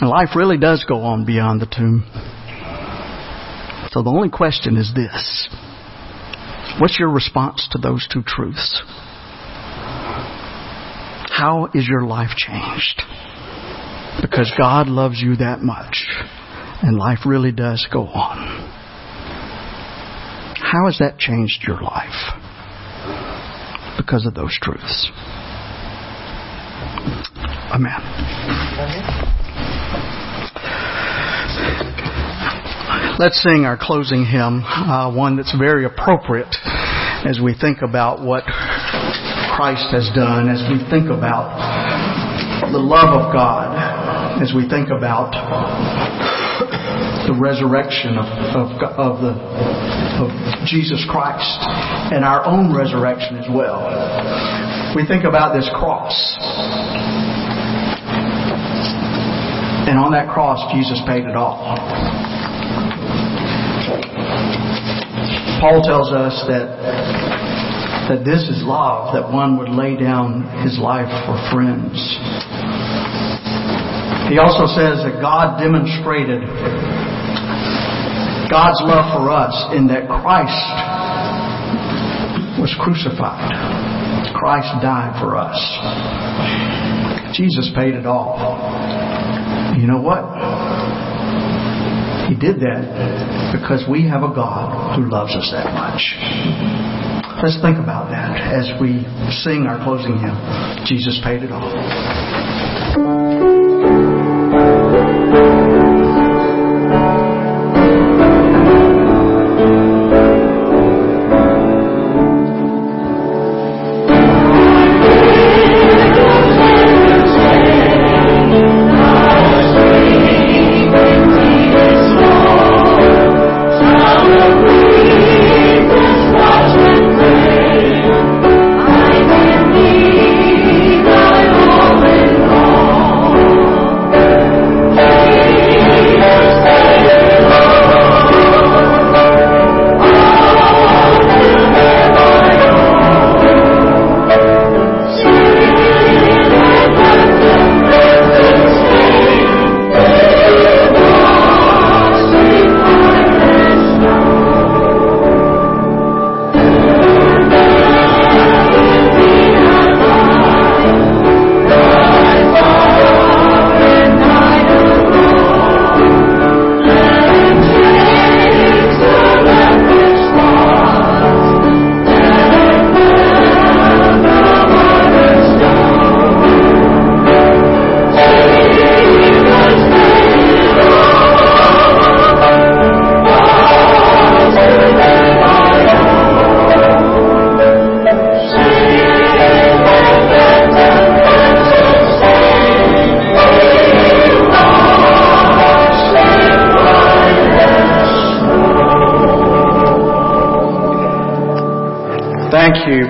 And 0.00 0.10
life 0.10 0.30
really 0.34 0.58
does 0.58 0.84
go 0.88 1.00
on 1.02 1.24
beyond 1.24 1.60
the 1.60 1.66
tomb. 1.66 2.04
So 3.90 4.02
the 4.02 4.10
only 4.10 4.28
question 4.28 4.76
is 4.76 4.92
this. 4.94 5.48
What's 6.78 6.98
your 6.98 7.10
response 7.10 7.68
to 7.72 7.78
those 7.78 8.06
two 8.12 8.22
truths? 8.22 8.82
How 11.30 11.68
is 11.74 11.88
your 11.88 12.02
life 12.02 12.30
changed? 12.36 13.02
Because 14.20 14.52
God 14.56 14.88
loves 14.88 15.20
you 15.20 15.36
that 15.36 15.60
much. 15.60 16.06
And 16.82 16.96
life 16.96 17.20
really 17.26 17.52
does 17.52 17.86
go 17.92 18.06
on. 18.06 18.68
How 20.56 20.86
has 20.86 20.98
that 20.98 21.18
changed 21.18 21.64
your 21.66 21.80
life? 21.82 22.08
Because 23.98 24.24
of 24.24 24.34
those 24.34 24.56
truths. 24.62 25.10
Amen. 27.72 28.00
Let's 33.18 33.42
sing 33.42 33.64
our 33.66 33.76
closing 33.78 34.24
hymn, 34.24 34.64
uh, 34.64 35.12
one 35.14 35.36
that's 35.36 35.54
very 35.58 35.84
appropriate 35.84 36.54
as 37.26 37.38
we 37.42 37.54
think 37.54 37.82
about 37.82 38.24
what 38.24 38.44
Christ 38.44 39.92
has 39.92 40.08
done, 40.14 40.48
as 40.48 40.62
we 40.70 40.78
think 40.88 41.10
about 41.10 41.52
the 42.72 42.78
love 42.78 43.20
of 43.20 43.32
God 43.34 43.89
as 44.40 44.56
we 44.56 44.66
think 44.68 44.88
about 44.88 45.36
the 47.28 47.36
resurrection 47.36 48.16
of, 48.16 48.24
of, 48.56 48.66
of, 48.96 49.20
the, 49.20 49.36
of 49.36 50.30
Jesus 50.64 51.04
Christ 51.08 51.60
and 52.10 52.24
our 52.24 52.46
own 52.46 52.74
resurrection 52.74 53.36
as 53.36 53.46
well. 53.52 53.84
We 54.96 55.06
think 55.06 55.24
about 55.24 55.52
this 55.52 55.68
cross. 55.76 56.16
And 59.86 59.98
on 59.98 60.12
that 60.12 60.32
cross, 60.32 60.58
Jesus 60.72 61.00
paid 61.06 61.24
it 61.24 61.36
all. 61.36 61.76
Paul 65.60 65.82
tells 65.84 66.10
us 66.12 66.32
that, 66.48 66.80
that 68.08 68.24
this 68.24 68.48
is 68.48 68.64
love, 68.64 69.12
that 69.12 69.30
one 69.30 69.58
would 69.58 69.68
lay 69.68 70.00
down 70.00 70.48
his 70.64 70.78
life 70.78 71.12
for 71.28 71.36
friends. 71.52 72.00
He 74.30 74.38
also 74.38 74.70
says 74.70 75.02
that 75.02 75.18
God 75.18 75.58
demonstrated 75.58 76.46
God's 78.46 78.78
love 78.86 79.10
for 79.10 79.26
us 79.26 79.54
in 79.74 79.90
that 79.90 80.06
Christ 80.06 80.62
was 82.62 82.70
crucified. 82.78 83.50
Christ 84.30 84.70
died 84.82 85.18
for 85.18 85.34
us. 85.34 85.58
Jesus 87.34 87.74
paid 87.74 87.94
it 87.94 88.06
all. 88.06 88.38
You 89.74 89.90
know 89.90 90.00
what? 90.00 90.22
He 92.30 92.38
did 92.38 92.62
that 92.62 93.50
because 93.50 93.82
we 93.90 94.06
have 94.06 94.22
a 94.22 94.30
God 94.30 94.94
who 94.94 95.10
loves 95.10 95.34
us 95.34 95.50
that 95.50 95.74
much. 95.74 96.14
Let's 97.42 97.58
think 97.62 97.82
about 97.82 98.10
that 98.14 98.38
as 98.38 98.70
we 98.80 99.02
sing 99.42 99.66
our 99.66 99.82
closing 99.82 100.18
hymn. 100.22 100.38
Jesus 100.86 101.18
paid 101.24 101.42
it 101.42 101.50
all. 101.50 102.19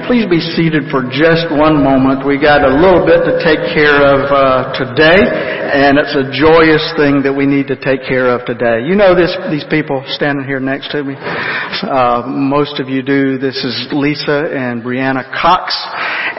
Please 0.05 0.29
be 0.29 0.41
seated 0.41 0.93
for 0.93 1.09
just 1.09 1.49
one 1.49 1.81
moment. 1.81 2.27
We 2.27 2.37
got 2.37 2.61
a 2.61 2.69
little 2.69 3.01
bit 3.09 3.25
to 3.25 3.41
take 3.41 3.65
care 3.73 3.97
of 3.97 4.29
uh, 4.29 4.77
today. 4.77 5.25
and 5.71 5.99
it's 5.99 6.13
a 6.19 6.27
joyous 6.35 6.83
thing 6.99 7.23
that 7.23 7.33
we 7.33 7.47
need 7.47 7.69
to 7.69 7.79
take 7.79 8.03
care 8.03 8.29
of 8.35 8.45
today. 8.45 8.83
You 8.83 8.99
know 8.99 9.15
this, 9.15 9.31
these 9.55 9.65
people 9.71 10.03
standing 10.09 10.45
here 10.45 10.59
next 10.59 10.91
to 10.91 11.05
me. 11.05 11.15
Uh, 11.17 12.27
most 12.27 12.81
of 12.81 12.89
you 12.89 13.03
do. 13.03 13.39
This 13.39 13.57
is 13.63 13.89
Lisa 13.95 14.51
and 14.51 14.83
Brianna 14.83 15.23
Cox, 15.31 15.71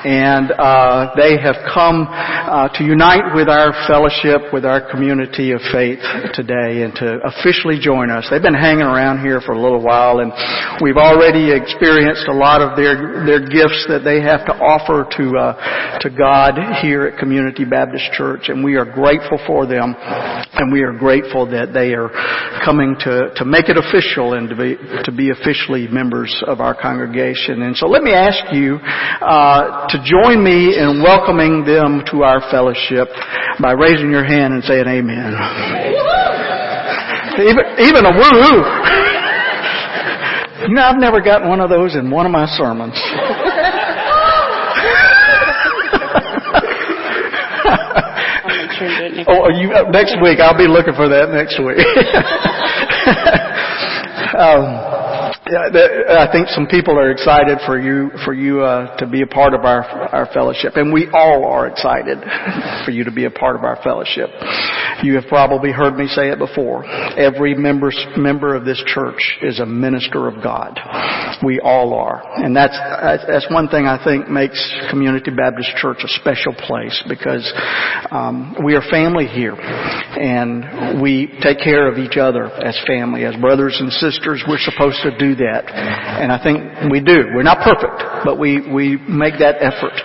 and 0.03 0.51
uh, 0.51 1.15
they 1.15 1.39
have 1.39 1.55
come 1.73 2.11
uh, 2.51 2.67
to 2.67 2.83
unite 2.83 3.31
with 3.31 3.47
our 3.47 3.71
fellowship, 3.87 4.51
with 4.51 4.67
our 4.67 4.83
community 4.91 5.55
of 5.55 5.63
faith 5.71 6.03
today, 6.35 6.83
and 6.83 6.91
to 6.99 7.23
officially 7.23 7.79
join 7.79 8.11
us. 8.11 8.27
They've 8.27 8.43
been 8.43 8.59
hanging 8.59 8.83
around 8.83 9.23
here 9.23 9.39
for 9.39 9.53
a 9.55 9.61
little 9.61 9.79
while, 9.79 10.19
and 10.19 10.35
we've 10.83 10.99
already 10.99 11.55
experienced 11.55 12.27
a 12.27 12.35
lot 12.35 12.59
of 12.59 12.75
their 12.75 13.23
their 13.23 13.39
gifts 13.39 13.87
that 13.87 14.03
they 14.03 14.19
have 14.19 14.43
to 14.51 14.53
offer 14.59 15.07
to 15.07 15.25
uh, 15.39 15.99
to 16.03 16.09
God 16.11 16.59
here 16.83 17.07
at 17.07 17.17
Community 17.17 17.63
Baptist 17.63 18.11
Church, 18.11 18.51
and 18.51 18.59
we 18.59 18.75
are 18.75 18.85
grateful 18.85 19.39
for 19.47 19.63
them, 19.63 19.95
and 20.61 20.71
we 20.71 20.81
are 20.83 20.93
grateful 20.93 21.49
that 21.49 21.73
they 21.73 21.97
are 21.97 22.13
coming 22.63 22.95
to 23.01 23.33
to 23.35 23.43
make 23.43 23.67
it 23.67 23.77
official 23.77 24.37
and 24.37 24.47
to 24.49 24.55
be 24.55 24.77
to 25.03 25.11
be 25.11 25.33
officially 25.33 25.89
members 25.89 26.29
of 26.45 26.61
our 26.61 26.77
congregation. 26.77 27.65
And 27.65 27.75
so, 27.75 27.87
let 27.87 28.03
me 28.03 28.13
ask 28.13 28.53
you 28.53 28.77
uh, 28.77 29.89
to 29.89 29.97
join 30.05 30.43
me 30.43 30.77
in 30.77 31.01
welcoming 31.01 31.65
them 31.65 32.05
to 32.13 32.21
our 32.23 32.45
fellowship 32.53 33.09
by 33.59 33.73
raising 33.73 34.13
your 34.13 34.23
hand 34.23 34.53
and 34.53 34.63
saying 34.63 34.85
Amen. 34.85 35.33
Even 37.41 37.65
even 37.81 38.05
a 38.05 38.13
woo. 38.13 39.01
You 40.61 40.75
know, 40.75 40.83
I've 40.83 40.99
never 40.99 41.21
gotten 41.21 41.49
one 41.49 41.59
of 41.59 41.69
those 41.71 41.95
in 41.95 42.11
one 42.11 42.27
of 42.27 42.31
my 42.31 42.45
sermons. 42.45 42.93
Oh, 49.27 49.49
you 49.49 49.71
uh, 49.73 49.89
next 49.89 50.17
week? 50.21 50.39
I'll 50.39 50.57
be 50.57 50.67
looking 50.67 50.93
for 50.95 51.07
that 51.09 51.29
next 51.29 51.59
week. 51.59 51.77
um, 54.37 55.00
I 55.51 56.31
think 56.31 56.47
some 56.49 56.65
people 56.67 56.97
are 56.97 57.11
excited 57.11 57.57
for 57.65 57.79
you 57.79 58.09
for 58.23 58.33
you 58.33 58.61
uh, 58.61 58.95
to 58.97 59.07
be 59.07 59.21
a 59.21 59.27
part 59.27 59.53
of 59.53 59.65
our 59.65 59.83
our 59.83 60.25
fellowship, 60.33 60.73
and 60.75 60.93
we 60.93 61.09
all 61.11 61.45
are 61.45 61.67
excited 61.67 62.19
for 62.85 62.91
you 62.91 63.03
to 63.03 63.11
be 63.11 63.25
a 63.25 63.31
part 63.31 63.57
of 63.57 63.63
our 63.63 63.77
fellowship. 63.83 64.29
You 65.03 65.15
have 65.15 65.25
probably 65.27 65.71
heard 65.71 65.95
me 65.97 66.07
say 66.07 66.29
it 66.29 66.39
before. 66.39 66.85
Every 66.85 67.53
member 67.55 67.91
member 68.15 68.55
of 68.55 68.63
this 68.63 68.81
church 68.87 69.39
is 69.41 69.59
a 69.59 69.65
minister 69.65 70.27
of 70.27 70.41
God. 70.41 70.79
We 71.43 71.59
all 71.59 71.93
are, 71.95 72.21
and 72.37 72.55
that's 72.55 72.77
that's 73.27 73.51
one 73.51 73.67
thing 73.67 73.87
I 73.87 74.01
think 74.03 74.29
makes 74.29 74.59
Community 74.89 75.31
Baptist 75.31 75.75
Church 75.77 75.97
a 76.03 76.07
special 76.07 76.53
place 76.53 77.03
because 77.09 77.51
um, 78.11 78.55
we 78.63 78.75
are 78.75 78.81
family 78.89 79.25
here, 79.25 79.55
and 79.55 81.01
we 81.01 81.27
take 81.41 81.59
care 81.59 81.91
of 81.91 81.97
each 81.97 82.15
other 82.15 82.45
as 82.45 82.79
family, 82.87 83.25
as 83.25 83.35
brothers 83.35 83.75
and 83.79 83.91
sisters. 83.93 84.43
We're 84.47 84.59
supposed 84.59 85.01
to 85.03 85.17
do 85.17 85.35
that. 85.41 85.65
And 85.67 86.31
I 86.31 86.37
think 86.41 86.91
we 86.91 87.01
do. 87.01 87.33
We're 87.33 87.43
not 87.43 87.65
perfect, 87.65 88.23
but 88.23 88.37
we, 88.39 88.61
we 88.61 88.97
make 89.09 89.41
that 89.41 89.59
effort. 89.59 89.97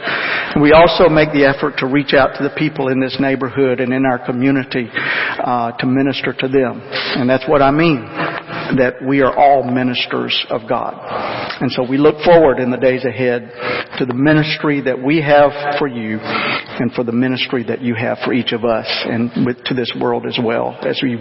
We 0.60 0.72
also 0.72 1.12
make 1.12 1.36
the 1.36 1.44
effort 1.44 1.78
to 1.78 1.86
reach 1.86 2.14
out 2.16 2.36
to 2.38 2.42
the 2.42 2.54
people 2.56 2.88
in 2.88 3.00
this 3.00 3.16
neighborhood 3.20 3.80
and 3.80 3.92
in 3.92 4.04
our 4.06 4.24
community 4.24 4.88
uh, 4.92 5.76
to 5.76 5.86
minister 5.86 6.32
to 6.32 6.48
them. 6.48 6.80
And 6.82 7.28
that's 7.28 7.44
what 7.46 7.60
I 7.60 7.70
mean 7.70 8.08
that 8.76 8.94
we 9.06 9.20
are 9.20 9.36
all 9.36 9.62
ministers 9.62 10.34
of 10.50 10.62
God. 10.68 10.94
And 11.60 11.70
so 11.70 11.88
we 11.88 11.98
look 11.98 12.22
forward 12.24 12.58
in 12.58 12.70
the 12.70 12.76
days 12.76 13.04
ahead 13.04 13.52
to 13.98 14.06
the 14.06 14.14
ministry 14.14 14.80
that 14.82 15.00
we 15.00 15.20
have 15.22 15.78
for 15.78 15.86
you 15.86 16.18
and 16.20 16.92
for 16.92 17.04
the 17.04 17.12
ministry 17.12 17.64
that 17.64 17.80
you 17.80 17.94
have 17.94 18.18
for 18.24 18.32
each 18.32 18.52
of 18.52 18.64
us 18.64 18.86
and 19.06 19.46
with, 19.46 19.62
to 19.64 19.74
this 19.74 19.92
world 20.00 20.26
as 20.26 20.38
well 20.42 20.76
as 20.82 21.00
you 21.02 21.18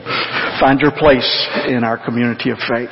find 0.59 0.79
your 0.79 0.91
place 0.91 1.47
in 1.67 1.83
our 1.83 2.03
community 2.03 2.49
of 2.49 2.57
faith. 2.67 2.89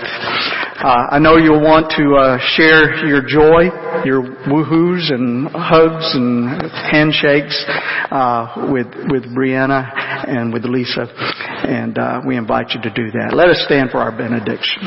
Uh, 0.76 1.05
I 1.11 1.19
know 1.19 1.38
you'll 1.38 1.61
want 1.61 1.93
to 1.97 2.15
uh, 2.17 2.38
share 2.57 3.05
your 3.05 3.21
joy, 3.21 3.69
your 4.03 4.24
woohoos 4.49 5.13
and 5.13 5.47
hugs 5.53 6.15
and 6.15 6.49
handshakes 6.89 7.63
uh, 8.09 8.69
with 8.74 8.88
with 9.09 9.24
Brianna 9.38 9.86
and 10.28 10.51
with 10.51 10.65
Lisa, 10.65 11.05
and 11.05 11.97
uh, 11.97 12.21
we 12.26 12.38
invite 12.38 12.71
you 12.71 12.82
to 12.82 12.89
do 12.89 13.11
that. 13.11 13.34
Let 13.36 13.49
us 13.49 13.63
stand 13.65 13.91
for 13.91 13.99
our 13.99 14.11
benediction. 14.11 14.82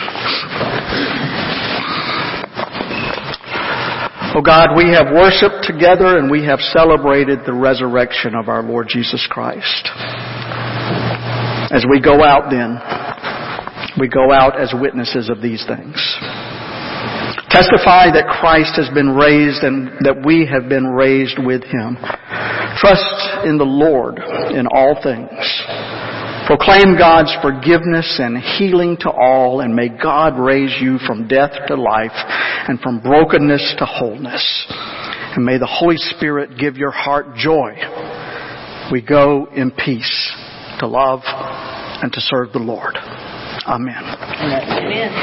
Oh 4.34 4.42
God, 4.42 4.76
we 4.76 4.90
have 4.90 5.14
worshiped 5.14 5.64
together 5.64 6.18
and 6.18 6.30
we 6.30 6.44
have 6.44 6.60
celebrated 6.60 7.46
the 7.46 7.54
resurrection 7.54 8.34
of 8.34 8.48
our 8.48 8.62
Lord 8.62 8.88
Jesus 8.88 9.26
Christ. 9.30 9.88
As 11.72 11.86
we 11.88 12.00
go 12.00 12.22
out 12.22 12.50
then, 12.50 12.76
we 13.98 14.08
go 14.08 14.32
out 14.32 14.60
as 14.60 14.72
witnesses 14.74 15.28
of 15.30 15.40
these 15.40 15.64
things. 15.66 15.96
Testify 17.48 18.12
that 18.12 18.28
Christ 18.40 18.76
has 18.76 18.92
been 18.92 19.14
raised 19.14 19.62
and 19.62 20.04
that 20.04 20.20
we 20.26 20.44
have 20.44 20.68
been 20.68 20.84
raised 20.84 21.38
with 21.38 21.62
Him. 21.62 21.96
Trust 22.76 23.46
in 23.46 23.56
the 23.56 23.64
Lord 23.64 24.18
in 24.52 24.66
all 24.66 25.00
things. 25.00 25.30
Proclaim 26.46 26.98
God's 26.98 27.32
forgiveness 27.40 28.20
and 28.20 28.36
healing 28.38 28.96
to 29.00 29.10
all 29.10 29.60
and 29.60 29.74
may 29.74 29.88
God 29.88 30.38
raise 30.38 30.74
you 30.80 30.98
from 31.06 31.26
death 31.26 31.52
to 31.68 31.74
life 31.74 32.14
and 32.68 32.78
from 32.80 33.00
brokenness 33.00 33.76
to 33.78 33.86
wholeness. 33.86 34.66
And 35.34 35.44
may 35.44 35.58
the 35.58 35.66
Holy 35.66 35.96
Spirit 35.96 36.58
give 36.58 36.76
your 36.76 36.92
heart 36.92 37.36
joy. 37.36 37.74
We 38.92 39.02
go 39.02 39.46
in 39.54 39.70
peace 39.72 40.32
to 40.80 40.86
love 40.86 41.20
and 41.24 42.12
to 42.12 42.20
serve 42.20 42.52
the 42.52 42.58
Lord. 42.58 42.94
Amen. 43.68 44.04
Amen. 44.40 45.16